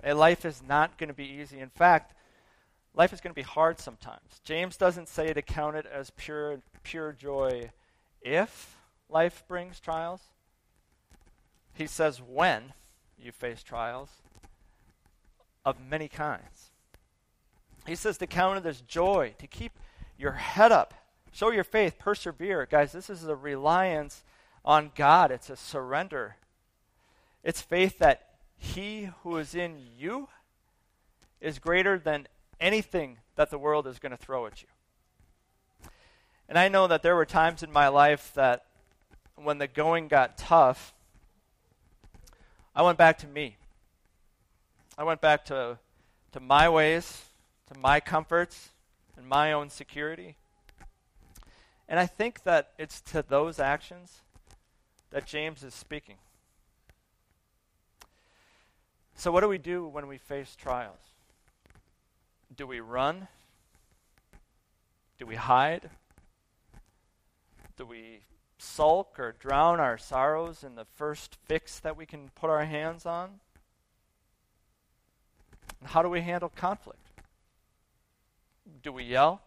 And 0.00 0.18
life 0.18 0.46
is 0.46 0.62
not 0.66 0.96
going 0.96 1.08
to 1.08 1.14
be 1.14 1.26
easy. 1.26 1.60
In 1.60 1.68
fact, 1.68 2.14
life 2.94 3.12
is 3.12 3.20
going 3.20 3.32
to 3.32 3.38
be 3.38 3.42
hard 3.42 3.78
sometimes. 3.78 4.40
James 4.44 4.76
doesn't 4.76 5.08
say 5.08 5.32
to 5.32 5.42
count 5.42 5.76
it 5.76 5.86
as 5.86 6.10
pure 6.10 6.60
pure 6.82 7.12
joy 7.12 7.70
if 8.22 8.76
life 9.08 9.44
brings 9.48 9.80
trials. 9.80 10.20
He 11.74 11.86
says 11.86 12.20
when 12.20 12.72
you 13.16 13.32
face 13.32 13.62
trials 13.62 14.10
of 15.64 15.76
many 15.80 16.08
kinds. 16.08 16.70
He 17.86 17.94
says 17.94 18.18
to 18.18 18.26
count 18.26 18.58
it 18.58 18.68
as 18.68 18.80
joy, 18.80 19.34
to 19.38 19.46
keep 19.46 19.72
your 20.18 20.32
head 20.32 20.72
up, 20.72 20.94
show 21.32 21.50
your 21.50 21.64
faith, 21.64 21.98
persevere. 21.98 22.66
Guys, 22.66 22.92
this 22.92 23.08
is 23.08 23.24
a 23.24 23.36
reliance 23.36 24.24
on 24.64 24.90
God, 24.94 25.30
it's 25.30 25.48
a 25.50 25.56
surrender. 25.56 26.36
It's 27.42 27.62
faith 27.62 27.98
that 27.98 28.28
He 28.56 29.10
who 29.22 29.36
is 29.36 29.54
in 29.54 29.78
you 29.96 30.28
is 31.40 31.58
greater 31.58 31.98
than 31.98 32.26
anything 32.60 33.18
that 33.36 33.50
the 33.50 33.58
world 33.58 33.86
is 33.86 33.98
going 33.98 34.10
to 34.10 34.16
throw 34.16 34.46
at 34.46 34.62
you. 34.62 34.68
And 36.48 36.58
I 36.58 36.68
know 36.68 36.86
that 36.86 37.02
there 37.02 37.14
were 37.14 37.26
times 37.26 37.62
in 37.62 37.70
my 37.70 37.88
life 37.88 38.32
that 38.34 38.64
when 39.36 39.58
the 39.58 39.68
going 39.68 40.08
got 40.08 40.38
tough, 40.38 40.94
I 42.74 42.82
went 42.82 42.96
back 42.96 43.18
to 43.18 43.26
me. 43.26 43.56
I 44.96 45.04
went 45.04 45.20
back 45.20 45.44
to, 45.46 45.78
to 46.32 46.40
my 46.40 46.68
ways, 46.68 47.24
to 47.72 47.78
my 47.78 48.00
comforts, 48.00 48.70
and 49.16 49.26
my 49.26 49.52
own 49.52 49.68
security. 49.68 50.36
And 51.88 51.98
I 52.00 52.06
think 52.06 52.42
that 52.44 52.70
it's 52.78 53.00
to 53.02 53.22
those 53.26 53.58
actions 53.58 54.20
that 55.10 55.26
James 55.26 55.62
is 55.62 55.74
speaking. 55.74 56.16
So, 59.14 59.32
what 59.32 59.40
do 59.40 59.48
we 59.48 59.58
do 59.58 59.86
when 59.86 60.06
we 60.06 60.18
face 60.18 60.54
trials? 60.54 61.00
Do 62.58 62.66
we 62.66 62.80
run? 62.80 63.28
Do 65.16 65.26
we 65.26 65.36
hide? 65.36 65.90
Do 67.76 67.86
we 67.86 68.22
sulk 68.58 69.20
or 69.20 69.36
drown 69.38 69.78
our 69.78 69.96
sorrows 69.96 70.64
in 70.64 70.74
the 70.74 70.84
first 70.84 71.38
fix 71.46 71.78
that 71.78 71.96
we 71.96 72.04
can 72.04 72.30
put 72.34 72.50
our 72.50 72.64
hands 72.64 73.06
on? 73.06 73.38
And 75.78 75.90
how 75.90 76.02
do 76.02 76.08
we 76.08 76.20
handle 76.20 76.48
conflict? 76.48 76.98
Do 78.82 78.90
we 78.90 79.04
yell? 79.04 79.40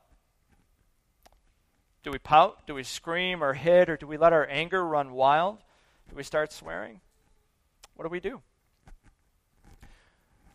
Do 2.04 2.12
we 2.12 2.18
pout? 2.18 2.66
Do 2.66 2.76
we 2.76 2.84
scream 2.84 3.44
or 3.44 3.54
hit? 3.54 3.90
Or 3.90 3.98
do 3.98 4.08
we 4.08 4.16
let 4.16 4.32
our 4.32 4.48
anger 4.48 4.88
run 4.88 5.12
wild? 5.12 5.58
Do 6.10 6.16
we 6.16 6.24
start 6.24 6.54
swearing? 6.54 7.02
What 7.98 8.06
do 8.06 8.10
we 8.10 8.22
do? 8.22 8.42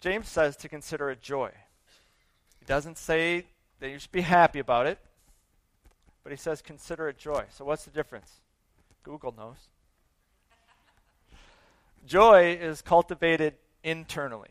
James 0.00 0.26
says 0.26 0.56
to 0.56 0.70
consider 0.70 1.10
it 1.10 1.20
joy. 1.20 1.52
Doesn't 2.66 2.99
say 2.99 3.46
that 3.80 3.90
you 3.90 3.99
should 3.99 4.12
be 4.12 4.23
happy 4.23 4.58
about 4.58 4.87
it, 4.87 4.99
but 6.23 6.32
he 6.32 6.37
says 6.37 6.62
consider 6.62 7.08
it 7.08 7.18
joy. 7.18 7.44
So, 7.50 7.64
what's 7.64 7.85
the 7.85 7.90
difference? 7.90 8.40
Google 9.02 9.35
knows. 9.37 9.68
Joy 12.06 12.52
is 12.61 12.82
cultivated 12.82 13.54
internally, 13.82 14.50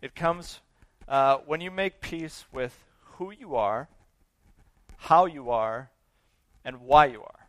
it 0.00 0.14
comes 0.14 0.60
uh, 1.08 1.38
when 1.44 1.60
you 1.60 1.70
make 1.70 2.00
peace 2.00 2.44
with 2.52 2.78
who 3.16 3.32
you 3.32 3.56
are, 3.56 3.88
how 4.96 5.26
you 5.26 5.50
are, 5.50 5.90
and 6.64 6.80
why 6.82 7.06
you 7.06 7.22
are. 7.22 7.48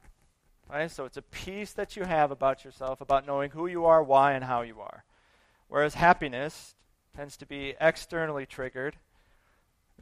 Right? 0.69 0.89
So 0.89 1.05
it's 1.05 1.17
a 1.17 1.21
peace 1.21 1.73
that 1.73 1.95
you 1.95 2.03
have 2.03 2.31
about 2.31 2.65
yourself, 2.65 3.01
about 3.01 3.27
knowing 3.27 3.51
who 3.51 3.67
you 3.67 3.85
are, 3.85 4.01
why, 4.01 4.33
and 4.33 4.43
how 4.43 4.61
you 4.61 4.79
are. 4.79 5.03
Whereas 5.67 5.93
happiness 5.95 6.75
tends 7.15 7.37
to 7.37 7.45
be 7.45 7.75
externally 7.79 8.45
triggered, 8.45 8.95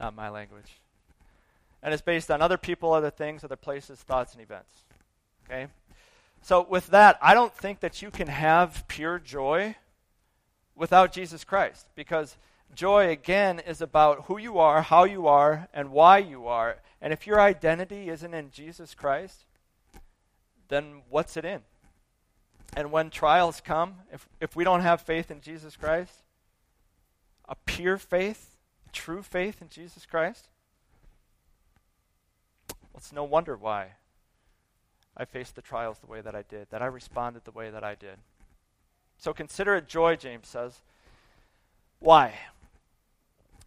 not 0.00 0.16
my 0.16 0.28
language, 0.28 0.80
and 1.82 1.94
it's 1.94 2.02
based 2.02 2.30
on 2.30 2.42
other 2.42 2.56
people, 2.56 2.92
other 2.92 3.10
things, 3.10 3.44
other 3.44 3.56
places, 3.56 4.00
thoughts, 4.00 4.32
and 4.32 4.42
events. 4.42 4.84
Okay? 5.46 5.68
So, 6.42 6.66
with 6.68 6.88
that, 6.88 7.18
I 7.20 7.34
don't 7.34 7.54
think 7.54 7.80
that 7.80 8.02
you 8.02 8.10
can 8.10 8.28
have 8.28 8.84
pure 8.88 9.18
joy 9.18 9.76
without 10.74 11.12
Jesus 11.12 11.44
Christ 11.44 11.86
because 11.94 12.36
joy, 12.74 13.10
again, 13.10 13.60
is 13.60 13.80
about 13.80 14.24
who 14.24 14.38
you 14.38 14.58
are, 14.58 14.82
how 14.82 15.04
you 15.04 15.26
are, 15.26 15.68
and 15.74 15.90
why 15.90 16.18
you 16.18 16.46
are. 16.46 16.78
And 17.00 17.12
if 17.12 17.26
your 17.26 17.40
identity 17.40 18.08
isn't 18.08 18.34
in 18.34 18.50
Jesus 18.50 18.94
Christ, 18.94 19.44
then 20.68 21.02
what's 21.10 21.36
it 21.36 21.44
in? 21.44 21.60
And 22.76 22.92
when 22.92 23.10
trials 23.10 23.60
come, 23.60 23.96
if, 24.12 24.28
if 24.40 24.54
we 24.54 24.64
don't 24.64 24.82
have 24.82 25.02
faith 25.02 25.30
in 25.30 25.40
Jesus 25.40 25.76
Christ, 25.76 26.22
a 27.48 27.56
pure 27.66 27.98
faith, 27.98 28.49
true 28.92 29.22
faith 29.22 29.60
in 29.60 29.68
Jesus 29.68 30.06
Christ, 30.06 30.48
well, 32.68 32.98
it's 32.98 33.12
no 33.12 33.24
wonder 33.24 33.56
why 33.56 33.92
I 35.16 35.24
faced 35.24 35.56
the 35.56 35.62
trials 35.62 35.98
the 35.98 36.06
way 36.06 36.20
that 36.20 36.34
I 36.34 36.42
did, 36.42 36.68
that 36.70 36.82
I 36.82 36.86
responded 36.86 37.44
the 37.44 37.50
way 37.50 37.70
that 37.70 37.84
I 37.84 37.94
did. 37.94 38.16
So 39.18 39.32
consider 39.32 39.76
it 39.76 39.88
joy, 39.88 40.16
James 40.16 40.48
says. 40.48 40.80
Why? 41.98 42.34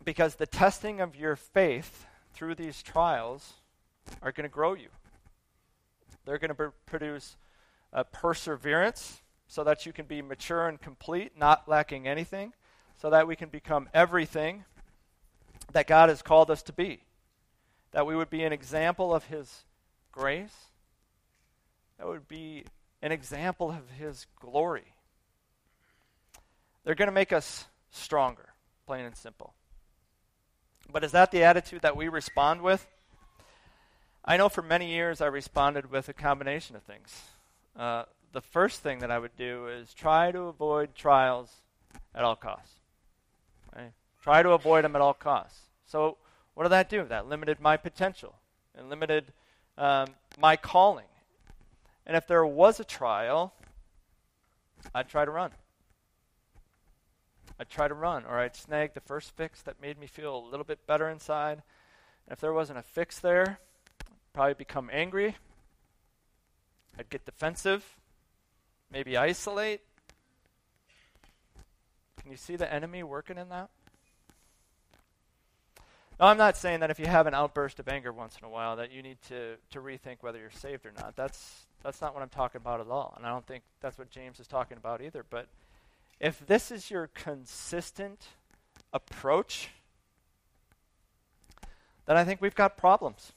Because 0.03 0.36
the 0.36 0.48
testing 0.48 1.00
of 1.00 1.15
your 1.15 1.36
faith 1.36 2.06
through 2.34 2.56
these 2.56 2.82
trials 2.82 3.53
are 4.22 4.32
going 4.32 4.50
to 4.50 4.53
grow 4.53 4.74
you. 4.74 4.89
They're 6.25 6.39
going 6.39 6.56
to 6.56 6.72
produce 6.86 7.38
a 7.92 8.03
perseverance 8.03 9.22
so 9.48 9.63
that 9.63 9.86
you 9.86 9.94
can 9.94 10.06
be 10.06 10.22
mature 10.22 10.68
and 10.68 10.82
complete, 10.82 11.38
not 11.38 11.70
lacking 11.70 12.08
anything, 12.08 12.53
so 13.00 13.10
that 13.12 13.27
we 13.27 13.36
can 13.36 13.50
become 13.50 13.88
everything 13.94 14.63
that 15.74 15.88
God 15.88 16.10
has 16.10 16.22
called 16.22 16.50
us 16.50 16.63
to 16.63 16.74
be. 16.74 17.01
That 17.92 18.06
we 18.06 18.15
would 18.15 18.30
be 18.30 18.44
an 18.44 18.53
example 18.53 19.13
of 19.13 19.25
His 19.25 19.65
grace, 20.12 20.56
that 21.98 22.08
would 22.08 22.27
be 22.27 22.65
an 23.01 23.12
example 23.12 23.70
of 23.70 23.89
His 23.98 24.25
glory. 24.39 24.94
They're 26.84 26.96
going 26.96 27.08
to 27.08 27.13
make 27.13 27.32
us 27.32 27.65
stronger, 27.92 28.50
plain 28.86 29.06
and 29.06 29.15
simple. 29.15 29.53
But 30.92 31.03
is 31.03 31.12
that 31.13 31.32
the 31.32 31.44
attitude 31.44 31.82
that 31.82 31.96
we 31.96 32.08
respond 32.08 32.62
with? 32.62 32.86
I 34.25 34.38
know 34.38 34.50
for 34.50 34.62
many 34.62 34.92
years 34.92 35.22
I 35.22 35.27
responded 35.27 35.92
with 35.92 36.10
a 36.10 36.13
combination 36.13 36.75
of 36.75 36.84
things. 36.84 37.22
Uh, 37.77 38.03
the 38.32 38.42
first 38.42 38.82
thing 38.82 39.00
that 39.00 39.12
I 39.12 39.20
would 39.20 39.36
do 39.38 39.68
is 39.68 39.94
try 39.94 40.32
to 40.32 40.44
avoid 40.44 40.96
trials 40.96 41.50
at 42.13 42.24
all 42.24 42.36
costs. 42.36 42.74
Try 44.24 44.42
to 44.42 44.51
avoid 44.51 44.86
them 44.86 44.96
at 44.96 45.01
all 45.01 45.13
costs. 45.13 45.60
So, 45.86 46.18
what 46.53 46.63
did 46.63 46.70
that 46.70 46.89
do? 46.89 47.03
That 47.03 47.27
limited 47.27 47.60
my 47.60 47.75
potential 47.75 48.36
and 48.74 48.89
limited 48.89 49.34
um, 49.77 50.08
my 50.39 50.56
calling. 50.56 51.08
And 52.06 52.15
if 52.15 52.25
there 52.25 52.46
was 52.46 52.80
a 52.80 52.86
trial, 52.86 53.53
I'd 54.96 55.10
try 55.10 55.25
to 55.25 55.32
run. 55.32 55.51
I'd 57.60 57.70
try 57.70 57.89
to 57.89 57.94
run, 57.94 58.24
or 58.25 58.39
I'd 58.39 58.56
snag 58.56 58.94
the 58.94 59.01
first 59.01 59.36
fix 59.36 59.62
that 59.63 59.82
made 59.82 60.00
me 60.00 60.08
feel 60.08 60.38
a 60.38 60.50
little 60.50 60.63
bit 60.63 60.88
better 60.88 61.10
inside. 61.10 61.62
And 62.25 62.32
if 62.32 62.39
there 62.39 62.53
wasn't 62.53 62.80
a 62.80 62.84
fix 62.84 63.20
there, 63.20 63.60
I'd 64.00 64.34
probably 64.34 64.53
become 64.53 64.89
angry. 64.92 65.36
I'd 66.98 67.10
get 67.10 67.25
defensive, 67.25 67.98
maybe 68.89 69.18
isolate. 69.18 69.82
Can 72.22 72.32
you 72.32 72.38
see 72.38 72.56
the 72.56 72.72
enemy 72.72 73.03
working 73.03 73.38
in 73.38 73.50
that? 73.50 73.70
Now, 76.24 76.30
I'm 76.30 76.38
not 76.38 76.56
saying 76.56 76.80
that 76.80 76.89
if 76.89 77.00
you 77.00 77.06
have 77.06 77.27
an 77.27 77.34
outburst 77.34 77.80
of 77.80 77.89
anger 77.89 78.13
once 78.13 78.38
in 78.42 78.46
a 78.46 78.50
while 78.50 78.77
that 78.77 78.94
you 78.94 79.03
need 79.03 79.18
to, 79.27 79.58
to 79.72 79.82
rethink 79.82 80.20
whether 80.22 80.39
you're 80.39 80.51
saved 80.51 80.86
or 80.86 80.94
not. 80.98 81.18
That's, 81.18 81.65
that's 81.84 82.00
not 82.00 82.13
what 82.13 82.24
I'm 82.24 82.30
talking 82.30 82.62
about 82.62 82.80
at 82.80 82.88
all. 82.88 83.13
And 83.18 83.25
I 83.25 83.30
don't 83.30 83.46
think 83.46 83.62
that's 83.82 83.98
what 83.98 84.10
James 84.10 84.39
is 84.39 84.48
talking 84.48 84.77
about 84.77 85.01
either. 85.01 85.25
But 85.30 85.48
if 86.22 86.48
this 86.48 86.72
is 86.72 86.89
your 86.89 87.08
consistent 87.08 88.27
approach, 88.94 89.72
then 92.06 92.15
I 92.15 92.24
think 92.24 92.42
we've 92.42 92.56
got 92.56 92.77
problems. 92.77 93.34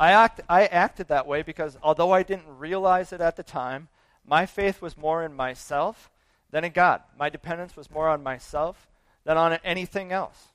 I, 0.00 0.12
act, 0.12 0.40
I 0.48 0.64
acted 0.64 1.08
that 1.08 1.26
way 1.26 1.42
because 1.42 1.76
although 1.82 2.12
I 2.12 2.22
didn't 2.22 2.48
realize 2.48 3.12
it 3.12 3.20
at 3.20 3.36
the 3.36 3.42
time, 3.42 3.88
my 4.26 4.46
faith 4.46 4.80
was 4.80 4.96
more 4.96 5.22
in 5.22 5.34
myself 5.34 6.10
than 6.50 6.64
in 6.64 6.72
God. 6.72 7.02
My 7.18 7.28
dependence 7.28 7.76
was 7.76 7.90
more 7.90 8.08
on 8.08 8.22
myself 8.22 8.88
than 9.24 9.36
on 9.36 9.58
anything 9.62 10.12
else. 10.12 10.51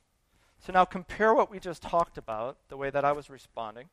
So 0.68 0.74
now 0.74 0.84
compare 0.84 1.34
what 1.34 1.50
we 1.50 1.62
just 1.62 1.82
talked 1.82 2.18
about, 2.18 2.58
the 2.68 2.76
way 2.76 2.90
that 2.90 3.06
I 3.06 3.14
was 3.14 3.30
responding, 3.30 3.88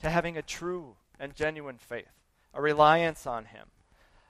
to 0.00 0.10
having 0.10 0.36
a 0.36 0.42
true 0.42 0.96
and 1.20 1.32
genuine 1.32 1.78
faith, 1.78 2.10
a 2.52 2.60
reliance 2.60 3.24
on 3.24 3.44
Him, 3.44 3.68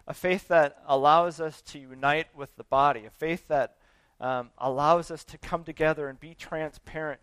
a 0.06 0.12
faith 0.12 0.48
that 0.48 0.82
allows 0.86 1.40
us 1.40 1.62
to 1.62 1.78
unite 1.78 2.26
with 2.36 2.54
the 2.56 2.64
body, 2.64 3.06
a 3.06 3.10
faith 3.10 3.48
that 3.48 3.76
um, 4.20 4.50
allows 4.58 5.10
us 5.10 5.24
to 5.24 5.38
come 5.38 5.64
together 5.64 6.10
and 6.10 6.20
be 6.20 6.34
transparent 6.34 7.22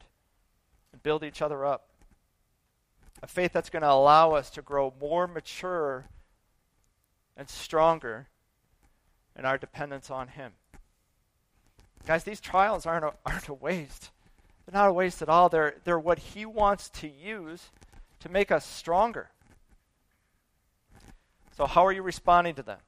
and 0.91 1.03
build 1.03 1.23
each 1.23 1.43
other 1.43 1.63
up, 1.63 1.89
a 3.21 3.27
faith 3.27 3.53
that's 3.53 3.69
going 3.69 3.83
to 3.83 3.91
allow 3.91 4.31
us 4.31 4.49
to 4.49 4.63
grow 4.63 4.95
more 4.99 5.27
mature 5.27 6.07
and 7.37 7.47
stronger 7.47 8.29
in 9.37 9.45
our 9.45 9.59
dependence 9.59 10.09
on 10.09 10.29
Him. 10.29 10.53
Guys, 12.05 12.23
these 12.23 12.39
trials 12.39 12.85
aren't 12.85 13.05
a, 13.05 13.13
aren't 13.25 13.47
a 13.47 13.53
waste. 13.53 14.11
They're 14.65 14.79
not 14.79 14.89
a 14.89 14.93
waste 14.93 15.21
at 15.21 15.29
all. 15.29 15.49
They're, 15.49 15.75
they're 15.83 15.99
what 15.99 16.19
He 16.19 16.45
wants 16.45 16.89
to 16.89 17.07
use 17.07 17.69
to 18.19 18.29
make 18.29 18.51
us 18.51 18.65
stronger. 18.65 19.29
So, 21.55 21.65
how 21.65 21.85
are 21.85 21.91
you 21.91 22.01
responding 22.01 22.55
to 22.55 22.63
them? 22.63 22.79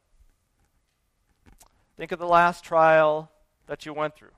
Think 1.95 2.12
of 2.12 2.19
the 2.19 2.27
last 2.27 2.63
trial 2.63 3.31
that 3.67 3.86
you 3.86 3.93
went 3.93 4.15
through. 4.15 4.31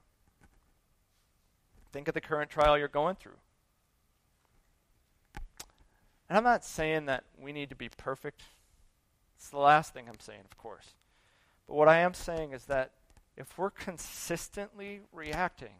Think 1.91 2.07
of 2.07 2.13
the 2.13 2.21
current 2.21 2.49
trial 2.49 2.77
you're 2.77 2.87
going 2.87 3.15
through. 3.15 3.37
And 6.29 6.37
I'm 6.37 6.43
not 6.43 6.63
saying 6.63 7.05
that 7.07 7.23
we 7.41 7.51
need 7.51 7.69
to 7.69 7.75
be 7.75 7.89
perfect. 7.89 8.43
It's 9.35 9.49
the 9.49 9.57
last 9.57 9.93
thing 9.93 10.05
I'm 10.07 10.19
saying, 10.19 10.41
of 10.45 10.57
course. 10.57 10.93
But 11.67 11.75
what 11.75 11.87
I 11.87 11.97
am 11.99 12.13
saying 12.13 12.53
is 12.53 12.65
that 12.65 12.91
if 13.39 13.57
we're 13.57 13.71
consistently 13.71 14.99
reacting 15.13 15.73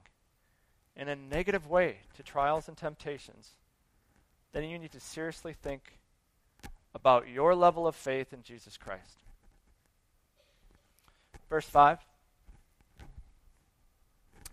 in 0.96 1.10
a 1.10 1.16
negative 1.16 1.68
way 1.68 1.98
to 2.16 2.24
trials 2.24 2.68
and 2.70 2.78
temptations, 2.78 3.51
then 4.54 4.63
you 4.63 4.80
need 4.80 4.94
to 4.94 5.00
seriously 5.00 5.54
think 5.54 6.00
about 6.96 7.28
your 7.28 7.54
level 7.54 7.86
of 7.86 7.96
faith 7.96 8.34
in 8.34 8.42
Jesus 8.42 8.78
Christ. 8.78 9.18
Verse 11.50 11.66
5 11.66 12.00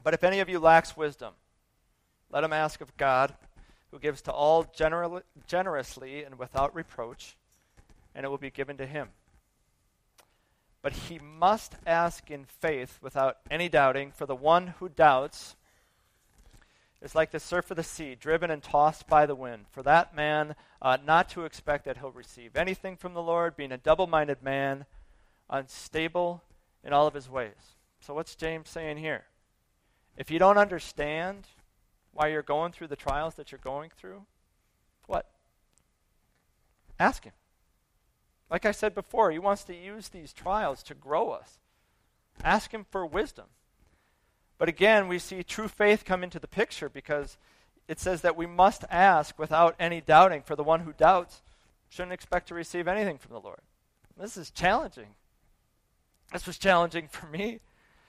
But 0.03 0.13
if 0.13 0.25
any 0.25 0.41
of 0.41 0.49
you 0.49 0.59
lacks 0.59 0.97
wisdom, 0.97 1.35
let 2.31 2.43
him 2.43 2.53
ask 2.53 2.81
of 2.81 2.97
God, 2.97 3.35
who 3.93 4.01
gives 4.01 4.21
to 4.23 4.33
all 4.33 4.65
gener- 4.65 5.23
generously 5.47 6.25
and 6.25 6.39
without 6.39 6.75
reproach, 6.75 7.37
and 8.15 8.27
it 8.27 8.29
will 8.29 8.37
be 8.37 8.51
given 8.51 8.77
to 8.79 8.87
him. 8.87 9.09
But 10.87 10.93
he 10.93 11.19
must 11.19 11.75
ask 11.85 12.31
in 12.31 12.45
faith 12.45 13.01
without 13.03 13.39
any 13.51 13.69
doubting, 13.69 14.13
for 14.13 14.25
the 14.25 14.37
one 14.37 14.69
who 14.79 14.89
doubts 14.89 15.57
is 17.03 17.13
like 17.13 17.33
the 17.33 17.41
surf 17.41 17.73
of 17.73 17.77
the 17.77 17.83
sea, 17.83 18.15
driven 18.15 18.53
and 18.53 18.63
tossed 18.63 19.09
by 19.09 19.27
the 19.27 19.35
wind. 19.35 19.65
For 19.69 19.83
that 19.83 20.15
man 20.15 20.55
uh, 20.81 20.99
not 21.05 21.29
to 21.31 21.45
expect 21.45 21.87
that 21.87 21.99
he'll 21.99 22.13
receive 22.13 22.55
anything 22.55 22.97
from 22.97 23.15
the 23.15 23.21
Lord, 23.21 23.57
being 23.57 23.73
a 23.73 23.77
double 23.77 24.07
minded 24.07 24.45
man, 24.45 24.85
unstable 25.51 26.45
in 26.85 26.93
all 26.93 27.09
of 27.09 27.15
his 27.15 27.29
ways. 27.29 27.75
So, 27.99 28.15
what's 28.15 28.37
James 28.37 28.69
saying 28.69 28.99
here? 28.99 29.25
If 30.17 30.31
you 30.31 30.39
don't 30.39 30.57
understand 30.57 31.49
why 32.13 32.29
you're 32.29 32.43
going 32.43 32.71
through 32.71 32.87
the 32.87 32.95
trials 32.95 33.35
that 33.35 33.51
you're 33.51 33.59
going 33.59 33.91
through, 33.99 34.23
what? 35.09 35.29
Ask 37.01 37.25
him. 37.25 37.33
Like 38.51 38.65
I 38.65 38.73
said 38.73 38.95
before, 38.95 39.31
he 39.31 39.39
wants 39.39 39.65
to 39.65 39.75
use 39.75 40.09
these 40.09 40.33
trials 40.33 40.83
to 40.85 40.95
grow 40.95 41.31
us. 41.31 41.59
Ask 42.45 42.73
him 42.73 42.87
for 42.91 43.05
wisdom. 43.05 43.47
But 44.59 44.69
again, 44.69 45.09
we 45.09 45.19
see 45.19 45.43
true 45.43 45.69
faith 45.69 46.05
come 46.05 46.23
into 46.23 46.39
the 46.39 46.47
picture 46.47 46.89
because 46.89 47.37
it 47.89 48.01
says 48.01 48.23
that 48.23 48.37
we 48.37 48.47
must 48.47 48.85
ask 48.91 49.39
without 49.39 49.75
any 49.79 50.01
doubting, 50.01 50.43
for 50.43 50.57
the 50.57 50.65
one 50.65 50.81
who 50.81 50.93
doubts 50.93 51.43
shouldn't 51.89 52.13
expect 52.13 52.49
to 52.49 52.55
receive 52.55 52.89
anything 52.89 53.19
from 53.19 53.33
the 53.33 53.41
Lord. 53.41 53.61
This 54.19 54.37
is 54.37 54.51
challenging. 54.51 55.09
This 56.33 56.47
was 56.47 56.59
challenging 56.59 57.09
for 57.09 57.27
me. 57.27 57.61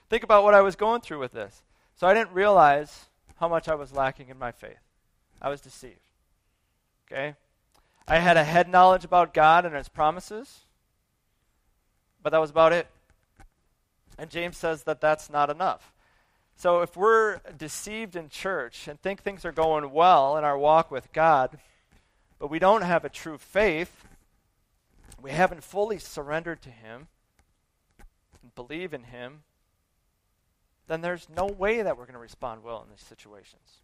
Think 0.09 0.23
about 0.23 0.43
what 0.43 0.53
I 0.53 0.61
was 0.61 0.75
going 0.75 1.01
through 1.01 1.19
with 1.19 1.33
this. 1.33 1.61
So 1.95 2.07
I 2.07 2.13
didn't 2.13 2.31
realize 2.31 3.05
how 3.39 3.47
much 3.47 3.67
I 3.67 3.75
was 3.75 3.91
lacking 3.91 4.29
in 4.29 4.39
my 4.39 4.51
faith. 4.51 4.79
I 5.41 5.49
was 5.49 5.61
deceived. 5.61 5.99
Okay? 7.05 7.35
I 8.07 8.19
had 8.19 8.37
a 8.37 8.43
head 8.43 8.69
knowledge 8.69 9.03
about 9.03 9.33
God 9.33 9.65
and 9.65 9.75
his 9.75 9.89
promises, 9.89 10.61
but 12.23 12.29
that 12.31 12.39
was 12.39 12.51
about 12.51 12.71
it. 12.71 12.87
And 14.17 14.29
James 14.29 14.57
says 14.57 14.83
that 14.83 15.01
that's 15.01 15.29
not 15.29 15.49
enough. 15.49 15.93
So 16.55 16.81
if 16.81 16.95
we're 16.95 17.39
deceived 17.55 18.15
in 18.15 18.29
church 18.29 18.87
and 18.87 18.99
think 18.99 19.21
things 19.21 19.45
are 19.45 19.51
going 19.51 19.91
well 19.91 20.37
in 20.37 20.43
our 20.43 20.57
walk 20.57 20.89
with 20.89 21.11
God, 21.11 21.59
but 22.39 22.49
we 22.49 22.59
don't 22.59 22.81
have 22.81 23.05
a 23.05 23.09
true 23.09 23.37
faith, 23.37 24.05
we 25.21 25.31
haven't 25.31 25.63
fully 25.63 25.99
surrendered 25.99 26.61
to 26.63 26.69
Him 26.69 27.07
and 28.41 28.55
believe 28.55 28.93
in 28.93 29.03
Him, 29.03 29.43
then 30.87 31.01
there's 31.01 31.27
no 31.29 31.45
way 31.45 31.81
that 31.81 31.97
we're 31.97 32.05
going 32.05 32.13
to 32.13 32.19
respond 32.19 32.63
well 32.63 32.81
in 32.81 32.89
these 32.89 33.05
situations. 33.05 33.81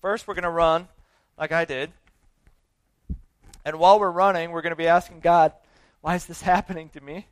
First, 0.00 0.28
we're 0.28 0.34
going 0.34 0.42
to 0.42 0.50
run 0.50 0.88
like 1.38 1.50
I 1.50 1.64
did. 1.64 1.90
And 3.64 3.78
while 3.78 4.00
we're 4.00 4.10
running, 4.10 4.50
we're 4.50 4.62
going 4.62 4.72
to 4.72 4.76
be 4.76 4.88
asking 4.88 5.20
God, 5.20 5.52
why 6.00 6.14
is 6.14 6.26
this 6.26 6.42
happening 6.52 6.88
to 6.90 7.00
me? 7.00 7.26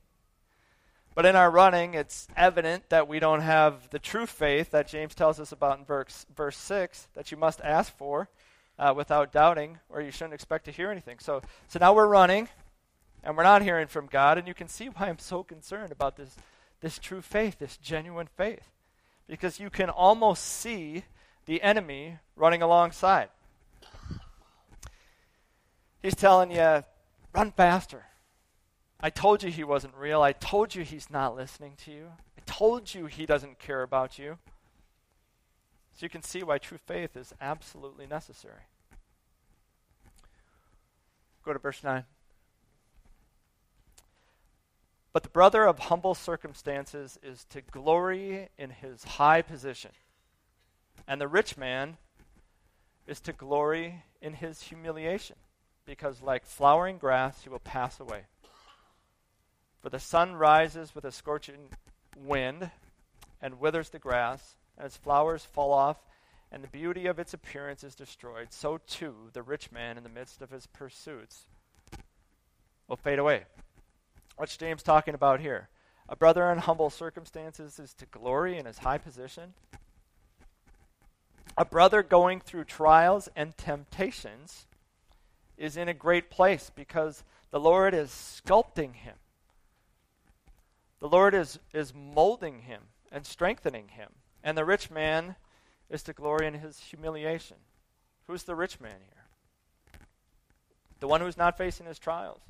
But 1.15 1.27
in 1.27 1.35
our 1.37 1.51
running, 1.51 1.95
it's 1.95 2.29
evident 2.37 2.89
that 2.89 3.09
we 3.09 3.19
don't 3.19 3.41
have 3.41 3.91
the 3.91 3.99
true 3.99 4.27
faith 4.27 4.71
that 4.71 4.89
James 4.89 5.15
tells 5.15 5.41
us 5.41 5.51
about 5.53 5.79
in 5.79 5.85
verse, 5.85 6.25
verse 6.35 6.57
6 6.57 7.09
that 7.15 7.31
you 7.31 7.37
must 7.37 7.61
ask 7.63 7.95
for 7.97 8.29
uh, 8.79 8.95
without 8.97 9.33
doubting, 9.33 9.79
or 9.89 10.01
you 10.01 10.11
shouldn't 10.11 10.35
expect 10.35 10.65
to 10.67 10.71
hear 10.71 10.91
anything. 10.91 11.19
So, 11.19 11.43
so 11.69 11.79
now 11.79 11.93
we're 11.93 12.07
running, 12.07 12.49
and 13.25 13.37
we're 13.37 13.43
not 13.43 13.63
hearing 13.63 13.89
from 13.89 14.07
God, 14.07 14.39
and 14.39 14.47
you 14.47 14.55
can 14.55 14.69
see 14.69 14.87
why 14.87 15.09
I'm 15.09 15.19
so 15.19 15.43
concerned 15.43 15.93
about 15.93 16.17
this, 16.17 16.37
this 16.81 16.99
true 16.99 17.21
faith, 17.21 17.59
this 17.59 17.77
genuine 17.77 18.29
faith. 18.37 18.71
Because 19.27 19.61
you 19.61 19.69
can 19.69 19.91
almost 19.91 20.45
see 20.45 21.05
the 21.45 21.61
enemy 21.63 22.19
running 22.37 22.63
alongside. 22.63 23.29
He's 26.03 26.15
telling 26.15 26.51
you, 26.51 26.85
run 27.33 27.53
faster 27.53 28.07
I 29.03 29.09
told 29.09 29.43
you 29.43 29.51
he 29.51 29.65
wasn't 29.65 29.95
real. 29.95 30.21
I 30.21 30.33
told 30.33 30.75
you 30.75 30.85
he's 30.85 31.11
not 31.11 31.35
listening 31.35 31.73
to 31.85 31.91
you. 31.91 32.09
I 32.37 32.43
told 32.45 32.95
you 32.95 33.07
he 33.07 33.25
doesn't 33.25 33.59
care 33.59 33.83
about 33.83 34.19
you. 34.19 34.39
So 35.95 36.05
you 36.05 36.11
can 36.11 36.23
see 36.23 36.43
why 36.43 36.59
true 36.59 36.79
faith 36.79 37.17
is 37.17 37.33
absolutely 37.41 38.07
necessary. 38.07 38.67
Go 41.45 41.55
to 41.55 41.59
verse 41.59 41.83
9. 41.83 42.05
But 45.13 45.23
the 45.23 45.31
brother 45.31 45.65
of 45.65 45.79
humble 45.79 46.15
circumstances 46.15 47.19
is 47.23 47.45
to 47.47 47.63
glory 47.63 48.51
in 48.59 48.71
his 48.71 49.03
high 49.03 49.43
position, 49.43 49.91
and 51.09 51.21
the 51.21 51.27
rich 51.27 51.57
man 51.57 51.97
is 53.07 53.19
to 53.23 53.33
glory 53.33 54.05
in 54.21 54.35
his 54.35 54.63
humiliation, 54.65 55.37
because 55.91 56.23
like 56.23 56.47
flowering 56.47 56.99
grass 56.99 57.43
he 57.43 57.49
will 57.49 57.59
pass 57.59 57.99
away. 57.99 58.23
For 59.83 59.89
the 59.89 59.99
sun 59.99 60.37
rises 60.37 60.95
with 60.95 61.05
a 61.05 61.11
scorching 61.11 61.71
wind 62.17 62.71
and 63.43 63.59
withers 63.59 63.89
the 63.89 63.99
grass, 63.99 64.55
and 64.77 64.87
its 64.87 64.97
flowers 64.97 65.45
fall 65.45 65.73
off, 65.73 65.97
and 66.53 66.63
the 66.63 66.69
beauty 66.69 67.07
of 67.07 67.19
its 67.19 67.35
appearance 67.35 67.83
is 67.83 67.97
destroyed. 67.97 68.53
So 68.53 68.79
too 68.87 69.31
the 69.33 69.43
rich 69.43 69.73
man 69.73 69.97
in 69.97 70.05
the 70.05 70.09
midst 70.09 70.41
of 70.41 70.51
his 70.51 70.69
pursuits 70.69 71.47
will 72.87 72.95
fade 72.95 73.19
away. 73.19 73.47
What's 74.37 74.57
James 74.57 74.85
talking 74.85 75.15
about 75.15 75.41
here? 75.41 75.71
A 76.09 76.15
brother 76.15 76.53
in 76.53 76.59
humble 76.59 76.91
circumstances 76.91 77.81
is 77.81 77.95
to 77.95 78.07
glory 78.07 78.59
in 78.59 78.67
his 78.67 78.79
high 78.79 78.99
position. 78.99 79.55
A 81.59 81.65
brother 81.65 82.05
going 82.05 82.39
through 82.39 82.65
trials 82.65 83.29
and 83.35 83.57
temptations 83.57 84.67
is 85.61 85.77
in 85.77 85.89
a 85.89 85.95
great 85.95 86.31
place 86.31 86.73
because 86.75 87.23
the 87.51 87.61
Lord 87.61 87.95
is 87.95 88.11
sculpting 88.11 88.95
him. 88.95 89.15
The 91.01 91.09
Lord 91.09 91.35
is, 91.35 91.59
is 91.73 91.95
molding 91.95 92.63
him 92.63 92.83
and 93.13 93.27
strengthening 93.27 93.89
him. 93.89 94.09
And 94.43 94.57
the 94.57 94.65
rich 94.65 94.91
man 94.91 95.37
is 95.91 96.03
to 96.05 96.13
glory 96.13 96.47
in 96.47 96.55
his 96.55 96.81
humiliation. 96.81 97.59
Who's 98.27 98.45
the 98.45 98.55
rich 98.55 98.81
man 98.81 98.97
here? 98.99 100.01
The 100.99 101.09
one 101.09 101.21
who's 101.21 101.37
not 101.37 101.59
facing 101.59 101.87
his 101.87 101.99
trials. 101.99 102.41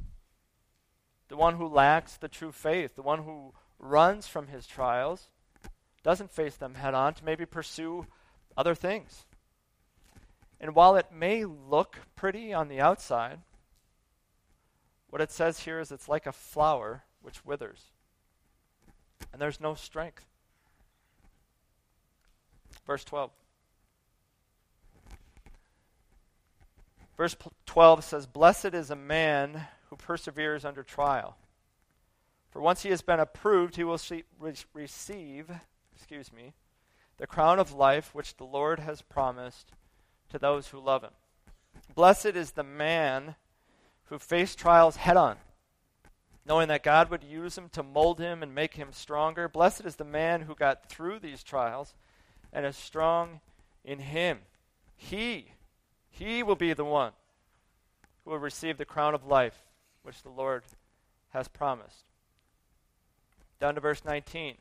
The 1.29 1.37
one 1.37 1.57
who 1.57 1.67
lacks 1.67 2.17
the 2.17 2.29
true 2.29 2.53
faith. 2.53 2.95
The 2.95 3.03
one 3.03 3.25
who 3.25 3.53
runs 3.81 4.27
from 4.27 4.47
his 4.49 4.67
trials, 4.67 5.29
doesn't 6.03 6.31
face 6.31 6.57
them 6.57 6.75
head 6.75 6.95
on 6.95 7.15
to 7.15 7.25
maybe 7.25 7.47
pursue 7.47 8.07
other 8.57 8.75
things. 8.75 9.25
And 10.61 10.75
while 10.75 10.97
it 10.97 11.13
may 11.13 11.45
look 11.45 11.99
pretty 12.17 12.53
on 12.53 12.69
the 12.69 12.81
outside, 12.81 13.39
what 15.09 15.23
it 15.23 15.31
says 15.31 15.61
here 15.61 15.81
is 15.81 15.91
it's 15.91 16.09
like 16.09 16.27
a 16.27 16.33
flower 16.33 17.05
which 17.23 17.45
withers 17.45 17.91
and 19.33 19.41
there's 19.41 19.61
no 19.61 19.75
strength. 19.75 20.25
Verse 22.87 23.05
12. 23.05 23.31
Verse 27.17 27.37
12 27.67 28.05
says, 28.05 28.27
Blessed 28.27 28.75
is 28.75 28.91
a 28.91 28.97
man 28.97 29.67
who 29.89 29.97
perseveres 29.97 30.65
under 30.65 30.83
trial. 30.83 31.37
For 32.51 32.61
once 32.61 32.83
he 32.83 32.91
has 32.91 33.03
been 33.03 33.21
approved, 33.21 33.77
he 33.77 33.85
will 33.85 33.99
see, 33.99 34.25
re- 34.39 34.55
receive, 34.73 35.51
excuse 35.95 36.33
me, 36.33 36.55
the 37.19 37.27
crown 37.27 37.59
of 37.59 37.73
life 37.73 38.15
which 38.15 38.37
the 38.37 38.45
Lord 38.45 38.81
has 38.81 39.03
promised 39.03 39.73
to 40.31 40.39
those 40.39 40.69
who 40.69 40.81
love 40.81 41.03
him. 41.03 41.13
Blessed 41.95 42.27
is 42.27 42.53
the 42.53 42.63
man 42.63 43.35
who 44.05 44.19
faced 44.19 44.59
trials 44.59 44.97
head 44.97 45.17
on, 45.17 45.37
knowing 46.47 46.69
that 46.69 46.83
God 46.83 47.11
would 47.11 47.23
use 47.23 47.57
him 47.57 47.69
to 47.71 47.83
mold 47.83 48.19
him 48.19 48.43
and 48.43 48.55
make 48.55 48.75
him 48.75 48.89
stronger. 48.93 49.49
Blessed 49.49 49.83
is 49.85 49.97
the 49.97 50.05
man 50.05 50.43
who 50.43 50.55
got 50.55 50.89
through 50.89 51.19
these 51.19 51.43
trials 51.43 51.95
and 52.53 52.67
is 52.67 52.77
strong 52.77 53.41
in 53.85 53.99
him. 53.99 54.39
He, 54.97 55.53
he 56.11 56.43
will 56.43 56.57
be 56.57 56.73
the 56.73 56.85
one 56.85 57.13
who 58.25 58.31
will 58.31 58.39
receive 58.39 58.79
the 58.79 58.85
crown 58.85 59.15
of 59.15 59.27
life 59.27 59.59
which 60.03 60.23
the 60.23 60.29
Lord 60.29 60.65
has 61.31 61.49
promised. 61.49 62.05
Down 63.61 63.75
to 63.75 63.81
verse 63.81 64.05
19. 64.05 64.57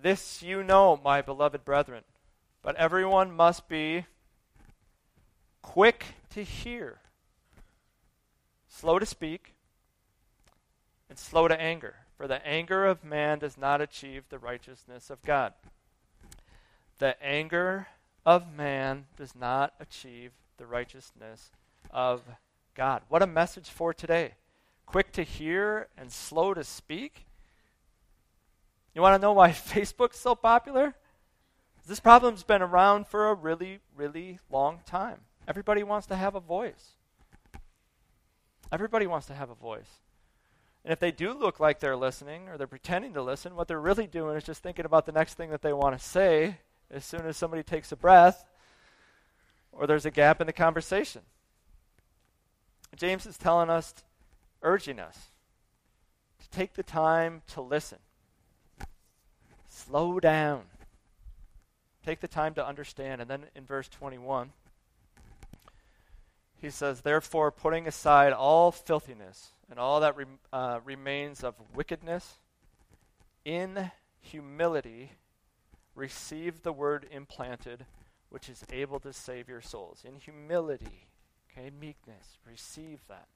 This 0.00 0.42
you 0.42 0.62
know, 0.62 1.00
my 1.02 1.22
beloved 1.22 1.64
brethren, 1.64 2.02
but 2.62 2.76
everyone 2.76 3.32
must 3.32 3.68
be 3.68 4.06
quick 5.62 6.04
to 6.30 6.42
hear, 6.42 6.98
slow 8.68 8.98
to 8.98 9.06
speak, 9.06 9.54
and 11.08 11.18
slow 11.18 11.48
to 11.48 11.60
anger. 11.60 11.96
For 12.16 12.28
the 12.28 12.46
anger 12.46 12.86
of 12.86 13.02
man 13.02 13.40
does 13.40 13.58
not 13.58 13.80
achieve 13.80 14.24
the 14.28 14.38
righteousness 14.38 15.10
of 15.10 15.22
God. 15.24 15.52
The 16.98 17.20
anger 17.22 17.88
of 18.24 18.52
man 18.54 19.06
does 19.16 19.34
not 19.34 19.74
achieve 19.80 20.30
the 20.56 20.66
righteousness 20.66 21.50
of 21.90 22.22
God. 22.74 23.02
What 23.08 23.22
a 23.22 23.26
message 23.26 23.68
for 23.68 23.92
today. 23.92 24.34
Quick 24.86 25.10
to 25.12 25.22
hear 25.24 25.88
and 25.98 26.12
slow 26.12 26.54
to 26.54 26.62
speak. 26.62 27.26
You 28.94 29.02
want 29.02 29.20
to 29.20 29.22
know 29.22 29.32
why 29.32 29.50
Facebook's 29.50 30.20
so 30.20 30.34
popular? 30.34 30.94
This 31.86 32.00
problem's 32.00 32.44
been 32.44 32.62
around 32.62 33.06
for 33.08 33.28
a 33.28 33.34
really, 33.34 33.80
really 33.96 34.38
long 34.50 34.80
time. 34.86 35.20
Everybody 35.48 35.82
wants 35.82 36.06
to 36.08 36.16
have 36.16 36.34
a 36.34 36.40
voice. 36.40 36.92
Everybody 38.70 39.06
wants 39.06 39.26
to 39.26 39.34
have 39.34 39.50
a 39.50 39.54
voice. 39.54 39.98
And 40.84 40.92
if 40.92 40.98
they 40.98 41.12
do 41.12 41.32
look 41.32 41.60
like 41.60 41.80
they're 41.80 41.96
listening 41.96 42.48
or 42.48 42.56
they're 42.56 42.66
pretending 42.66 43.14
to 43.14 43.22
listen, 43.22 43.54
what 43.54 43.68
they're 43.68 43.80
really 43.80 44.06
doing 44.06 44.36
is 44.36 44.44
just 44.44 44.62
thinking 44.62 44.84
about 44.84 45.06
the 45.06 45.12
next 45.12 45.34
thing 45.34 45.50
that 45.50 45.62
they 45.62 45.72
want 45.72 45.98
to 45.98 46.04
say 46.04 46.58
as 46.90 47.04
soon 47.04 47.26
as 47.26 47.36
somebody 47.36 47.62
takes 47.62 47.92
a 47.92 47.96
breath 47.96 48.44
or 49.72 49.86
there's 49.86 50.06
a 50.06 50.10
gap 50.10 50.40
in 50.40 50.46
the 50.46 50.52
conversation. 50.52 51.22
James 52.96 53.26
is 53.26 53.38
telling 53.38 53.70
us, 53.70 53.94
urging 54.62 55.00
us 55.00 55.30
to 56.40 56.50
take 56.50 56.74
the 56.74 56.82
time 56.82 57.42
to 57.48 57.60
listen. 57.60 57.98
Slow 59.68 60.20
down. 60.20 60.64
Take 62.04 62.20
the 62.20 62.28
time 62.28 62.54
to 62.54 62.66
understand. 62.66 63.20
And 63.20 63.30
then 63.30 63.44
in 63.54 63.64
verse 63.64 63.88
21, 63.88 64.52
he 66.56 66.70
says, 66.70 67.00
Therefore, 67.00 67.50
putting 67.50 67.86
aside 67.86 68.32
all 68.32 68.72
filthiness 68.72 69.52
and 69.70 69.78
all 69.78 70.00
that 70.00 70.16
re- 70.16 70.24
uh, 70.52 70.80
remains 70.84 71.42
of 71.44 71.54
wickedness, 71.74 72.38
in 73.44 73.90
humility, 74.20 75.12
receive 75.94 76.62
the 76.62 76.72
word 76.72 77.06
implanted, 77.10 77.86
which 78.30 78.48
is 78.48 78.64
able 78.72 79.00
to 79.00 79.12
save 79.12 79.48
your 79.48 79.60
souls. 79.60 80.02
In 80.04 80.16
humility, 80.16 81.08
Okay, 81.52 81.70
meekness. 81.78 82.38
Receive 82.48 83.00
that. 83.08 83.26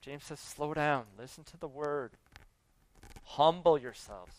James 0.00 0.24
says, 0.24 0.40
slow 0.40 0.74
down. 0.74 1.04
Listen 1.18 1.44
to 1.44 1.56
the 1.56 1.68
word. 1.68 2.12
Humble 3.24 3.78
yourselves. 3.78 4.34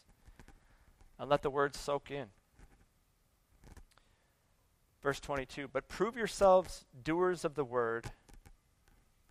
And 1.20 1.30
let 1.30 1.44
the 1.44 1.50
word 1.50 1.76
soak 1.76 2.10
in. 2.10 2.28
Verse 5.04 5.20
22 5.20 5.68
But 5.68 5.90
prove 5.90 6.16
yourselves 6.16 6.86
doers 7.04 7.44
of 7.44 7.56
the 7.56 7.66
word, 7.66 8.08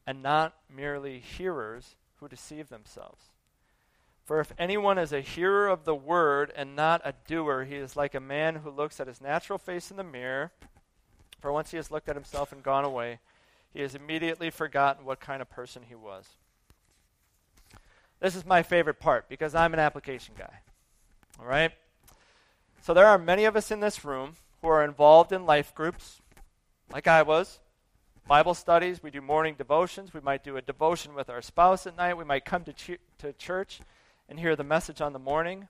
and 0.06 0.22
not 0.22 0.54
merely 0.72 1.18
hearers 1.18 1.96
who 2.20 2.28
deceive 2.28 2.68
themselves. 2.68 3.30
For 4.24 4.38
if 4.38 4.52
anyone 4.56 4.98
is 4.98 5.12
a 5.12 5.20
hearer 5.20 5.66
of 5.66 5.84
the 5.84 5.94
word 5.94 6.52
and 6.54 6.76
not 6.76 7.00
a 7.04 7.14
doer, 7.26 7.64
he 7.64 7.74
is 7.74 7.96
like 7.96 8.14
a 8.14 8.20
man 8.20 8.56
who 8.56 8.70
looks 8.70 9.00
at 9.00 9.08
his 9.08 9.20
natural 9.20 9.58
face 9.58 9.90
in 9.90 9.96
the 9.96 10.04
mirror. 10.04 10.52
For 11.40 11.52
once 11.52 11.72
he 11.72 11.76
has 11.76 11.90
looked 11.90 12.08
at 12.08 12.14
himself 12.14 12.52
and 12.52 12.62
gone 12.62 12.84
away, 12.84 13.18
he 13.72 13.80
has 13.80 13.96
immediately 13.96 14.50
forgotten 14.50 15.04
what 15.04 15.18
kind 15.18 15.42
of 15.42 15.50
person 15.50 15.82
he 15.88 15.96
was. 15.96 16.28
This 18.20 18.36
is 18.36 18.46
my 18.46 18.62
favorite 18.62 19.00
part 19.00 19.28
because 19.28 19.54
I'm 19.54 19.72
an 19.72 19.80
application 19.80 20.34
guy. 20.38 20.60
All 21.40 21.46
right? 21.46 21.72
So 22.80 22.94
there 22.94 23.06
are 23.06 23.18
many 23.18 23.44
of 23.44 23.56
us 23.56 23.72
in 23.72 23.80
this 23.80 24.04
room 24.04 24.36
who 24.62 24.68
are 24.68 24.84
involved 24.84 25.32
in 25.32 25.44
life 25.44 25.74
groups, 25.74 26.20
like 26.92 27.06
I 27.06 27.22
was. 27.22 27.58
Bible 28.28 28.54
studies, 28.54 29.02
we 29.02 29.10
do 29.10 29.20
morning 29.20 29.56
devotions. 29.58 30.14
We 30.14 30.20
might 30.20 30.44
do 30.44 30.56
a 30.56 30.62
devotion 30.62 31.14
with 31.14 31.28
our 31.28 31.42
spouse 31.42 31.86
at 31.86 31.96
night. 31.96 32.16
We 32.16 32.24
might 32.24 32.44
come 32.44 32.62
to, 32.64 32.72
ch- 32.72 33.00
to 33.18 33.32
church 33.32 33.80
and 34.28 34.38
hear 34.38 34.54
the 34.54 34.64
message 34.64 35.00
on 35.00 35.12
the 35.12 35.18
morning. 35.18 35.66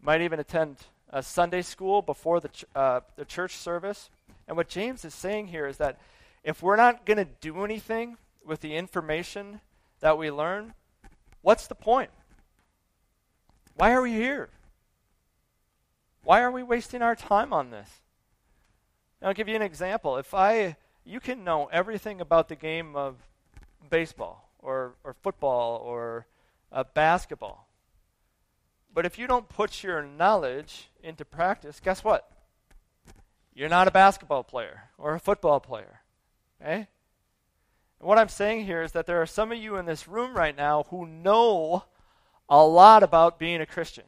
Might 0.00 0.22
even 0.22 0.38
attend 0.38 0.76
a 1.10 1.22
Sunday 1.22 1.62
school 1.62 2.00
before 2.00 2.38
the, 2.38 2.48
ch- 2.48 2.64
uh, 2.76 3.00
the 3.16 3.24
church 3.24 3.56
service. 3.56 4.08
And 4.46 4.56
what 4.56 4.68
James 4.68 5.04
is 5.04 5.12
saying 5.12 5.48
here 5.48 5.66
is 5.66 5.78
that 5.78 5.98
if 6.44 6.62
we're 6.62 6.76
not 6.76 7.04
going 7.04 7.16
to 7.16 7.28
do 7.40 7.64
anything 7.64 8.16
with 8.46 8.60
the 8.60 8.76
information 8.76 9.60
that 10.00 10.16
we 10.16 10.30
learn, 10.30 10.74
what's 11.42 11.66
the 11.66 11.74
point? 11.74 12.10
Why 13.74 13.92
are 13.92 14.02
we 14.02 14.12
here? 14.12 14.50
Why 16.24 16.40
are 16.40 16.50
we 16.50 16.62
wasting 16.62 17.02
our 17.02 17.14
time 17.14 17.52
on 17.52 17.70
this? 17.70 18.00
I'll 19.22 19.34
give 19.34 19.46
you 19.46 19.56
an 19.56 19.62
example. 19.62 20.16
If 20.16 20.32
I, 20.32 20.76
you 21.04 21.20
can 21.20 21.44
know 21.44 21.68
everything 21.70 22.20
about 22.20 22.48
the 22.48 22.56
game 22.56 22.96
of 22.96 23.16
baseball 23.90 24.50
or, 24.58 24.94
or 25.04 25.14
football 25.22 25.76
or 25.76 26.26
uh, 26.72 26.84
basketball, 26.94 27.68
but 28.92 29.04
if 29.04 29.18
you 29.18 29.26
don't 29.26 29.48
put 29.48 29.82
your 29.82 30.02
knowledge 30.02 30.88
into 31.02 31.26
practice, 31.26 31.78
guess 31.78 32.02
what? 32.02 32.30
You're 33.54 33.68
not 33.68 33.88
a 33.88 33.90
basketball 33.90 34.44
player 34.44 34.84
or 34.96 35.14
a 35.14 35.20
football 35.20 35.60
player. 35.60 36.00
Okay? 36.60 36.88
And 38.00 38.08
what 38.08 38.18
I'm 38.18 38.30
saying 38.30 38.64
here 38.64 38.82
is 38.82 38.92
that 38.92 39.04
there 39.04 39.20
are 39.20 39.26
some 39.26 39.52
of 39.52 39.58
you 39.58 39.76
in 39.76 39.84
this 39.84 40.08
room 40.08 40.34
right 40.34 40.56
now 40.56 40.84
who 40.88 41.06
know 41.06 41.84
a 42.48 42.64
lot 42.64 43.02
about 43.02 43.38
being 43.38 43.60
a 43.60 43.66
Christian. 43.66 44.04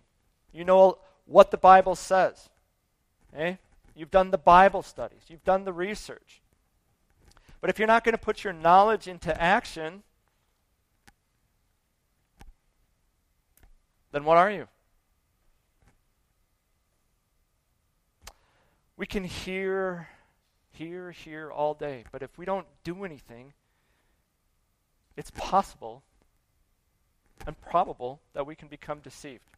You 0.52 0.64
know 0.64 0.98
what 1.27 1.51
the 1.51 1.57
Bible 1.57 1.95
says. 1.95 2.49
Okay? 3.35 3.59
You've 3.95 4.11
done 4.11 4.31
the 4.31 4.39
Bible 4.39 4.83
studies, 4.83 5.23
you've 5.29 5.45
done 5.45 5.65
the 5.65 5.73
research. 5.73 6.41
But 7.61 7.71
if 7.71 7.79
you're 7.79 7.89
not 7.89 8.05
going 8.05 8.15
to 8.15 8.19
put 8.19 8.45
your 8.45 8.53
knowledge 8.53 9.09
into 9.09 9.41
action, 9.41 10.03
then 14.12 14.25
what 14.25 14.37
are 14.37 14.51
you? 14.51 14.69
We 18.97 19.07
can 19.07 19.25
hear 19.25 20.09
hear, 20.77 21.11
hear 21.11 21.51
all 21.51 21.75
day. 21.75 22.05
But 22.12 22.23
if 22.23 22.37
we 22.39 22.45
don't 22.45 22.67
do 22.85 23.05
anything, 23.05 23.53
it's 25.17 25.31
possible 25.31 26.03
and 27.47 27.61
probable 27.61 28.21
that 28.35 28.47
we 28.47 28.55
can 28.55 28.69
become 28.69 29.01
deceived. 29.01 29.56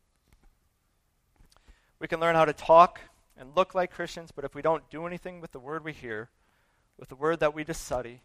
We 2.00 2.06
can 2.06 2.20
learn 2.20 2.36
how 2.36 2.44
to 2.44 2.52
talk 2.52 3.00
and 3.36 3.56
look 3.56 3.74
like 3.74 3.90
Christians, 3.90 4.30
but 4.34 4.44
if 4.44 4.54
we 4.54 4.62
don't 4.62 4.88
do 4.90 5.06
anything 5.06 5.40
with 5.40 5.52
the 5.52 5.58
word 5.58 5.84
we 5.84 5.92
hear, 5.92 6.30
with 6.98 7.08
the 7.08 7.16
word 7.16 7.40
that 7.40 7.54
we 7.54 7.64
just 7.64 7.84
study, 7.84 8.20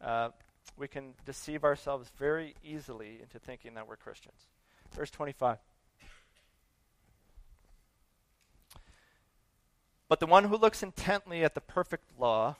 uh, 0.00 0.30
we 0.76 0.86
can 0.86 1.14
deceive 1.24 1.64
ourselves 1.64 2.10
very 2.18 2.54
easily 2.62 3.18
into 3.20 3.38
thinking 3.38 3.74
that 3.74 3.88
we're 3.88 3.96
Christians. 3.96 4.46
Verse 4.94 5.10
25. 5.10 5.58
But 10.08 10.20
the 10.20 10.26
one 10.26 10.44
who 10.44 10.56
looks 10.56 10.82
intently 10.82 11.44
at 11.44 11.54
the 11.54 11.60
perfect 11.60 12.18
law, 12.18 12.56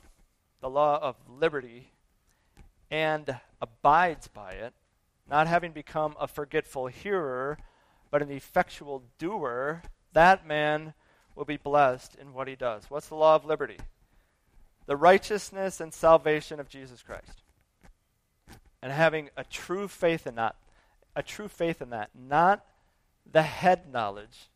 the 0.60 0.68
law 0.68 0.98
of 1.00 1.16
liberty, 1.28 1.92
and 2.90 3.38
abides 3.62 4.28
by 4.28 4.52
it, 4.52 4.74
not 5.28 5.46
having 5.46 5.72
become 5.72 6.14
a 6.20 6.26
forgetful 6.26 6.88
hearer, 6.88 7.58
but 8.10 8.22
an 8.22 8.30
effectual 8.30 9.02
doer, 9.18 9.82
that 10.12 10.46
man 10.46 10.94
will 11.34 11.44
be 11.44 11.56
blessed 11.56 12.16
in 12.20 12.32
what 12.32 12.48
he 12.48 12.56
does. 12.56 12.84
What's 12.88 13.08
the 13.08 13.14
law 13.14 13.34
of 13.34 13.44
liberty? 13.44 13.78
The 14.86 14.96
righteousness 14.96 15.80
and 15.80 15.92
salvation 15.92 16.60
of 16.60 16.68
Jesus 16.68 17.02
Christ. 17.02 17.42
And 18.82 18.92
having 18.92 19.30
a 19.36 19.44
true 19.44 19.88
faith 19.88 20.26
in 20.26 20.36
that, 20.36 20.56
a 21.14 21.22
true 21.22 21.48
faith 21.48 21.82
in 21.82 21.90
that, 21.90 22.10
not 22.14 22.64
the 23.30 23.42
head 23.42 23.92
knowledge, 23.92 24.48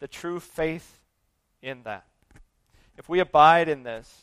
the 0.00 0.08
true 0.08 0.40
faith 0.40 1.00
in 1.62 1.82
that. 1.84 2.06
If 2.96 3.08
we 3.08 3.20
abide 3.20 3.68
in 3.68 3.82
this, 3.82 4.22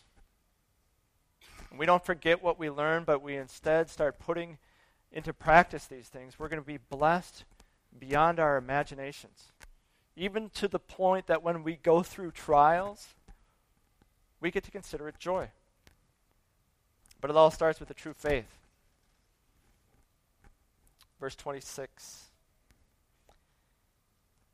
we 1.75 1.85
don't 1.85 2.05
forget 2.05 2.43
what 2.43 2.59
we 2.59 2.69
learn, 2.69 3.03
but 3.03 3.21
we 3.21 3.35
instead 3.35 3.89
start 3.89 4.19
putting 4.19 4.57
into 5.11 5.33
practice 5.33 5.85
these 5.85 6.07
things, 6.07 6.37
we're 6.37 6.49
going 6.49 6.61
to 6.61 6.65
be 6.65 6.77
blessed 6.77 7.45
beyond 7.99 8.39
our 8.39 8.57
imaginations. 8.57 9.51
Even 10.15 10.49
to 10.51 10.67
the 10.67 10.79
point 10.79 11.27
that 11.27 11.43
when 11.43 11.63
we 11.63 11.75
go 11.75 12.03
through 12.03 12.31
trials, 12.31 13.15
we 14.39 14.51
get 14.51 14.63
to 14.63 14.71
consider 14.71 15.07
it 15.07 15.17
joy. 15.17 15.49
But 17.19 17.29
it 17.29 17.37
all 17.37 17.51
starts 17.51 17.79
with 17.79 17.89
a 17.89 17.93
true 17.93 18.13
faith. 18.13 18.59
Verse 21.19 21.35
26. 21.35 22.25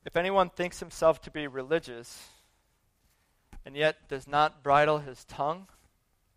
If 0.06 0.16
anyone 0.16 0.50
thinks 0.50 0.80
himself 0.80 1.22
to 1.22 1.32
be 1.32 1.48
religious, 1.48 2.30
and 3.66 3.76
yet 3.76 4.08
does 4.08 4.28
not 4.28 4.64
bridle 4.64 5.00
his 5.00 5.26
tongue, 5.26 5.68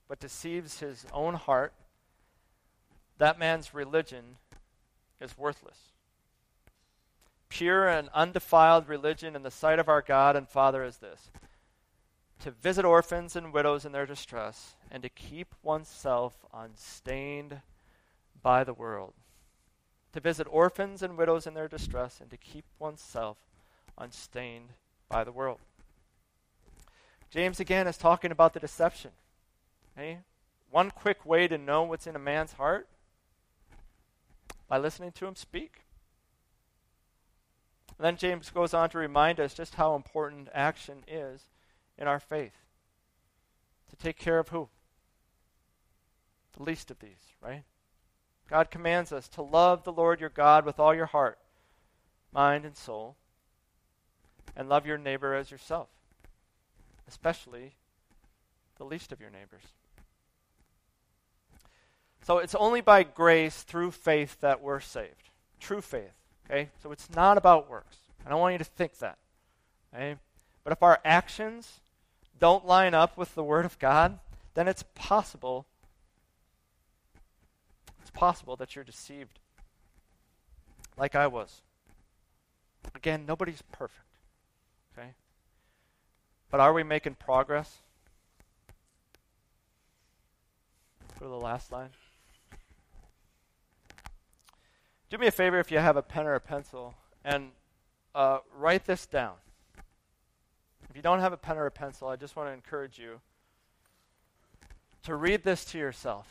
but 0.08 0.18
deceives 0.18 0.80
his 0.80 1.06
own 1.12 1.34
heart, 1.34 1.72
that 3.18 3.38
man's 3.38 3.72
religion 3.72 4.36
is 5.20 5.38
worthless. 5.38 5.91
Pure 7.52 7.86
and 7.86 8.08
undefiled 8.14 8.88
religion 8.88 9.36
in 9.36 9.42
the 9.42 9.50
sight 9.50 9.78
of 9.78 9.86
our 9.86 10.00
God 10.00 10.36
and 10.36 10.48
Father 10.48 10.82
is 10.84 10.96
this 10.96 11.30
to 12.38 12.50
visit 12.50 12.82
orphans 12.86 13.36
and 13.36 13.52
widows 13.52 13.84
in 13.84 13.92
their 13.92 14.06
distress, 14.06 14.74
and 14.90 15.02
to 15.02 15.10
keep 15.10 15.54
oneself 15.62 16.46
unstained 16.52 17.60
by 18.42 18.64
the 18.64 18.72
world. 18.72 19.12
To 20.14 20.20
visit 20.20 20.46
orphans 20.50 21.02
and 21.02 21.18
widows 21.18 21.46
in 21.46 21.52
their 21.52 21.68
distress, 21.68 22.20
and 22.22 22.30
to 22.30 22.38
keep 22.38 22.64
oneself 22.78 23.36
unstained 23.98 24.70
by 25.10 25.22
the 25.22 25.30
world. 25.30 25.60
James 27.30 27.60
again 27.60 27.86
is 27.86 27.98
talking 27.98 28.32
about 28.32 28.54
the 28.54 28.60
deception. 28.60 29.10
Okay? 29.96 30.20
One 30.70 30.90
quick 30.90 31.26
way 31.26 31.46
to 31.48 31.58
know 31.58 31.82
what's 31.82 32.06
in 32.06 32.16
a 32.16 32.18
man's 32.18 32.54
heart 32.54 32.88
by 34.68 34.78
listening 34.78 35.12
to 35.12 35.26
him 35.26 35.36
speak. 35.36 35.81
And 38.02 38.08
then 38.08 38.16
James 38.16 38.50
goes 38.50 38.74
on 38.74 38.90
to 38.90 38.98
remind 38.98 39.38
us 39.38 39.54
just 39.54 39.76
how 39.76 39.94
important 39.94 40.48
action 40.52 41.04
is 41.06 41.42
in 41.96 42.08
our 42.08 42.18
faith. 42.18 42.56
To 43.90 43.96
take 43.96 44.18
care 44.18 44.40
of 44.40 44.48
who? 44.48 44.68
The 46.56 46.64
least 46.64 46.90
of 46.90 46.98
these, 46.98 47.36
right? 47.40 47.62
God 48.50 48.72
commands 48.72 49.12
us 49.12 49.28
to 49.28 49.42
love 49.42 49.84
the 49.84 49.92
Lord 49.92 50.18
your 50.18 50.30
God 50.30 50.66
with 50.66 50.80
all 50.80 50.92
your 50.92 51.06
heart, 51.06 51.38
mind, 52.32 52.64
and 52.64 52.76
soul, 52.76 53.14
and 54.56 54.68
love 54.68 54.84
your 54.84 54.98
neighbor 54.98 55.36
as 55.36 55.52
yourself, 55.52 55.88
especially 57.06 57.76
the 58.78 58.84
least 58.84 59.12
of 59.12 59.20
your 59.20 59.30
neighbors. 59.30 59.62
So 62.26 62.38
it's 62.38 62.56
only 62.56 62.80
by 62.80 63.04
grace 63.04 63.62
through 63.62 63.92
faith 63.92 64.40
that 64.40 64.60
we're 64.60 64.80
saved. 64.80 65.30
True 65.60 65.80
faith. 65.80 66.21
Okay? 66.50 66.68
So 66.82 66.92
it's 66.92 67.08
not 67.14 67.36
about 67.36 67.70
works. 67.70 67.96
I 68.26 68.30
don't 68.30 68.40
want 68.40 68.52
you 68.52 68.58
to 68.58 68.64
think 68.64 68.98
that. 68.98 69.18
Okay? 69.94 70.16
But 70.64 70.72
if 70.72 70.82
our 70.82 71.00
actions 71.04 71.80
don't 72.38 72.66
line 72.66 72.94
up 72.94 73.16
with 73.16 73.34
the 73.34 73.44
Word 73.44 73.64
of 73.64 73.78
God, 73.78 74.18
then 74.54 74.68
it's 74.68 74.84
possible. 74.94 75.66
It's 78.00 78.10
possible 78.10 78.56
that 78.56 78.74
you're 78.74 78.84
deceived. 78.84 79.38
Like 80.96 81.14
I 81.14 81.26
was. 81.26 81.62
Again, 82.94 83.24
nobody's 83.26 83.62
perfect. 83.72 83.98
Okay? 84.96 85.10
But 86.50 86.60
are 86.60 86.72
we 86.72 86.82
making 86.82 87.14
progress? 87.14 87.78
To 91.18 91.24
the 91.24 91.36
last 91.36 91.72
line. 91.72 91.90
Do 95.12 95.18
me 95.18 95.26
a 95.26 95.30
favor 95.30 95.60
if 95.60 95.70
you 95.70 95.76
have 95.76 95.98
a 95.98 96.02
pen 96.02 96.26
or 96.26 96.36
a 96.36 96.40
pencil 96.40 96.94
and 97.22 97.50
uh, 98.14 98.38
write 98.56 98.86
this 98.86 99.04
down. 99.04 99.34
If 100.88 100.96
you 100.96 101.02
don't 101.02 101.20
have 101.20 101.34
a 101.34 101.36
pen 101.36 101.58
or 101.58 101.66
a 101.66 101.70
pencil, 101.70 102.08
I 102.08 102.16
just 102.16 102.34
want 102.34 102.48
to 102.48 102.54
encourage 102.54 102.98
you 102.98 103.20
to 105.02 105.14
read 105.14 105.44
this 105.44 105.66
to 105.66 105.78
yourself. 105.78 106.26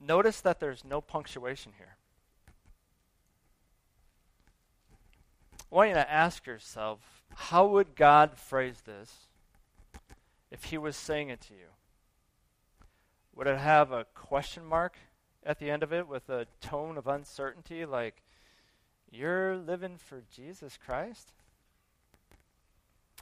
Notice 0.00 0.40
that 0.42 0.60
there's 0.60 0.84
no 0.84 1.00
punctuation 1.00 1.72
here. 1.78 1.96
I 5.72 5.74
want 5.74 5.88
you 5.88 5.94
to 5.96 6.08
ask 6.08 6.46
yourself 6.46 7.24
how 7.34 7.66
would 7.66 7.96
God 7.96 8.38
phrase 8.38 8.82
this 8.86 9.24
if 10.54 10.64
He 10.66 10.78
was 10.78 10.96
saying 10.96 11.30
it 11.30 11.40
to 11.42 11.52
you? 11.52 11.66
Would 13.34 13.48
it 13.48 13.58
have 13.58 13.90
a 13.90 14.06
question 14.14 14.64
mark 14.64 14.96
at 15.44 15.58
the 15.58 15.68
end 15.68 15.82
of 15.82 15.92
it 15.92 16.06
with 16.06 16.28
a 16.28 16.46
tone 16.60 16.96
of 16.96 17.08
uncertainty 17.08 17.84
like, 17.84 18.22
You're 19.10 19.56
living 19.56 19.96
for 19.98 20.22
Jesus 20.32 20.78
Christ? 20.86 21.32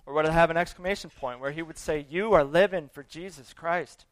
Or 0.05 0.13
would 0.13 0.27
it 0.27 0.33
have 0.33 0.51
an 0.51 0.59
exclamation 0.59 1.09
point 1.09 1.41
where 1.41 1.53
he 1.53 1.63
would 1.63 1.79
say, 1.79 2.05
You 2.07 2.35
are 2.35 2.45
living 2.45 2.91
for 2.93 3.03
Jesus 3.03 3.55
Christ? 3.55 4.05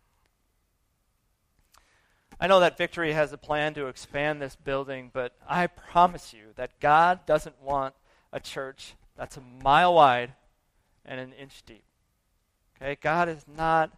I 2.40 2.46
know 2.46 2.60
that 2.60 2.78
Victory 2.78 3.12
has 3.12 3.34
a 3.34 3.38
plan 3.38 3.74
to 3.74 3.88
expand 3.88 4.40
this 4.40 4.56
building, 4.56 5.10
but 5.12 5.34
I 5.46 5.66
promise 5.66 6.32
you 6.32 6.54
that 6.56 6.80
God 6.80 7.26
doesn't 7.26 7.60
want 7.60 7.94
a 8.32 8.40
church 8.40 8.94
that's 9.14 9.36
a 9.36 9.42
mile 9.62 9.92
wide 9.92 10.32
and 11.04 11.20
an 11.20 11.34
inch 11.34 11.62
deep. 11.66 11.84
Okay? 12.80 12.96
God 13.00 13.28
is 13.28 13.44
not 13.46 13.90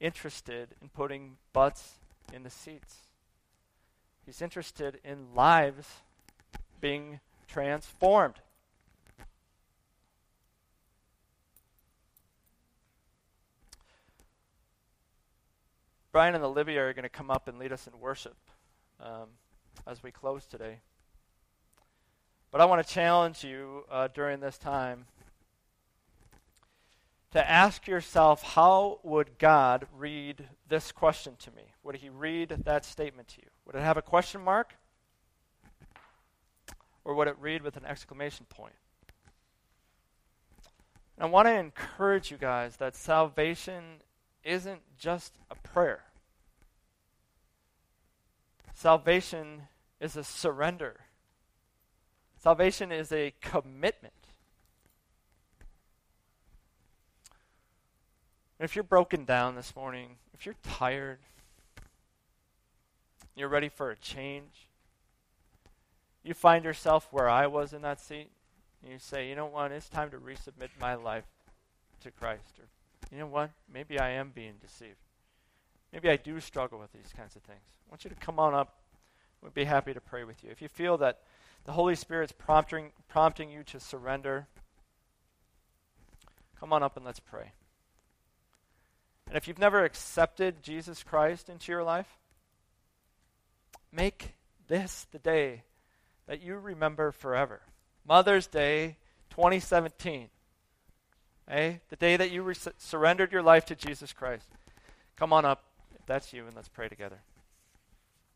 interested 0.00 0.68
in 0.80 0.88
putting 0.88 1.36
butts 1.52 1.94
in 2.32 2.42
the 2.42 2.50
seats. 2.50 2.96
He's 4.26 4.40
interested 4.40 4.98
in 5.04 5.34
lives 5.34 5.88
being 6.80 7.20
transformed. 7.46 8.36
Brian 16.12 16.34
and 16.34 16.44
Olivia 16.44 16.80
are 16.80 16.92
going 16.92 17.02
to 17.02 17.08
come 17.08 17.28
up 17.28 17.48
and 17.48 17.58
lead 17.58 17.72
us 17.72 17.88
in 17.88 17.98
worship 17.98 18.36
um, 19.00 19.26
as 19.84 20.02
we 20.02 20.12
close 20.12 20.46
today. 20.46 20.78
But 22.52 22.60
I 22.60 22.66
want 22.66 22.86
to 22.86 22.94
challenge 22.94 23.42
you 23.42 23.84
uh, 23.90 24.08
during 24.14 24.38
this 24.38 24.56
time 24.56 25.06
to 27.34 27.50
ask 27.50 27.88
yourself 27.88 28.44
how 28.44 29.00
would 29.02 29.38
God 29.40 29.88
read 29.92 30.48
this 30.68 30.92
question 30.92 31.34
to 31.40 31.50
me? 31.50 31.64
Would 31.82 31.96
he 31.96 32.08
read 32.08 32.62
that 32.64 32.84
statement 32.84 33.26
to 33.28 33.42
you? 33.42 33.48
Would 33.66 33.74
it 33.74 33.82
have 33.82 33.96
a 33.96 34.02
question 34.02 34.40
mark? 34.40 34.74
Or 37.04 37.12
would 37.14 37.26
it 37.26 37.36
read 37.40 37.62
with 37.62 37.76
an 37.76 37.84
exclamation 37.84 38.46
point? 38.48 38.76
And 41.16 41.26
I 41.26 41.26
want 41.26 41.48
to 41.48 41.54
encourage 41.54 42.30
you 42.30 42.36
guys 42.36 42.76
that 42.76 42.94
salvation 42.94 43.82
isn't 44.44 44.82
just 44.96 45.34
a 45.50 45.56
prayer. 45.56 46.04
Salvation 48.74 49.62
is 50.00 50.16
a 50.16 50.22
surrender. 50.22 51.00
Salvation 52.38 52.92
is 52.92 53.10
a 53.10 53.34
commitment. 53.40 54.14
And 58.64 58.70
if 58.70 58.76
you're 58.76 58.82
broken 58.82 59.26
down 59.26 59.56
this 59.56 59.76
morning, 59.76 60.16
if 60.32 60.46
you're 60.46 60.54
tired, 60.62 61.18
you're 63.36 63.50
ready 63.50 63.68
for 63.68 63.90
a 63.90 63.96
change, 63.96 64.70
you 66.22 66.32
find 66.32 66.64
yourself 66.64 67.06
where 67.10 67.28
I 67.28 67.46
was 67.46 67.74
in 67.74 67.82
that 67.82 68.00
seat, 68.00 68.30
and 68.82 68.90
you 68.90 68.98
say, 68.98 69.28
you 69.28 69.36
know 69.36 69.44
what, 69.44 69.70
it's 69.70 69.90
time 69.90 70.08
to 70.12 70.16
resubmit 70.16 70.70
my 70.80 70.94
life 70.94 71.26
to 72.04 72.10
Christ. 72.10 72.58
Or, 72.58 72.64
you 73.12 73.18
know 73.18 73.26
what, 73.26 73.50
maybe 73.70 73.98
I 73.98 74.12
am 74.12 74.32
being 74.34 74.54
deceived. 74.62 74.96
Maybe 75.92 76.08
I 76.08 76.16
do 76.16 76.40
struggle 76.40 76.78
with 76.78 76.94
these 76.94 77.12
kinds 77.14 77.36
of 77.36 77.42
things. 77.42 77.60
I 77.86 77.90
want 77.90 78.04
you 78.04 78.08
to 78.08 78.16
come 78.16 78.38
on 78.38 78.54
up. 78.54 78.76
We'd 79.42 79.52
be 79.52 79.64
happy 79.64 79.92
to 79.92 80.00
pray 80.00 80.24
with 80.24 80.42
you. 80.42 80.48
If 80.50 80.62
you 80.62 80.68
feel 80.68 80.96
that 80.96 81.20
the 81.66 81.72
Holy 81.72 81.96
Spirit's 81.96 82.32
prompting, 82.32 82.92
prompting 83.08 83.50
you 83.50 83.62
to 83.64 83.78
surrender, 83.78 84.46
come 86.58 86.72
on 86.72 86.82
up 86.82 86.96
and 86.96 87.04
let's 87.04 87.20
pray. 87.20 87.52
And 89.26 89.36
if 89.36 89.48
you've 89.48 89.58
never 89.58 89.84
accepted 89.84 90.62
Jesus 90.62 91.02
Christ 91.02 91.48
into 91.48 91.72
your 91.72 91.82
life, 91.82 92.18
make 93.92 94.34
this 94.68 95.06
the 95.12 95.18
day 95.18 95.62
that 96.26 96.42
you 96.42 96.56
remember 96.56 97.12
forever. 97.12 97.60
Mother's 98.06 98.46
Day 98.46 98.96
2017. 99.30 100.28
Eh? 101.48 101.74
The 101.88 101.96
day 101.96 102.16
that 102.16 102.30
you 102.30 102.42
re- 102.42 102.54
surrendered 102.78 103.32
your 103.32 103.42
life 103.42 103.66
to 103.66 103.74
Jesus 103.74 104.12
Christ. 104.12 104.48
Come 105.16 105.32
on 105.32 105.44
up, 105.44 105.64
if 105.94 106.04
that's 106.06 106.32
you, 106.32 106.46
and 106.46 106.54
let's 106.54 106.68
pray 106.68 106.88
together. 106.88 107.20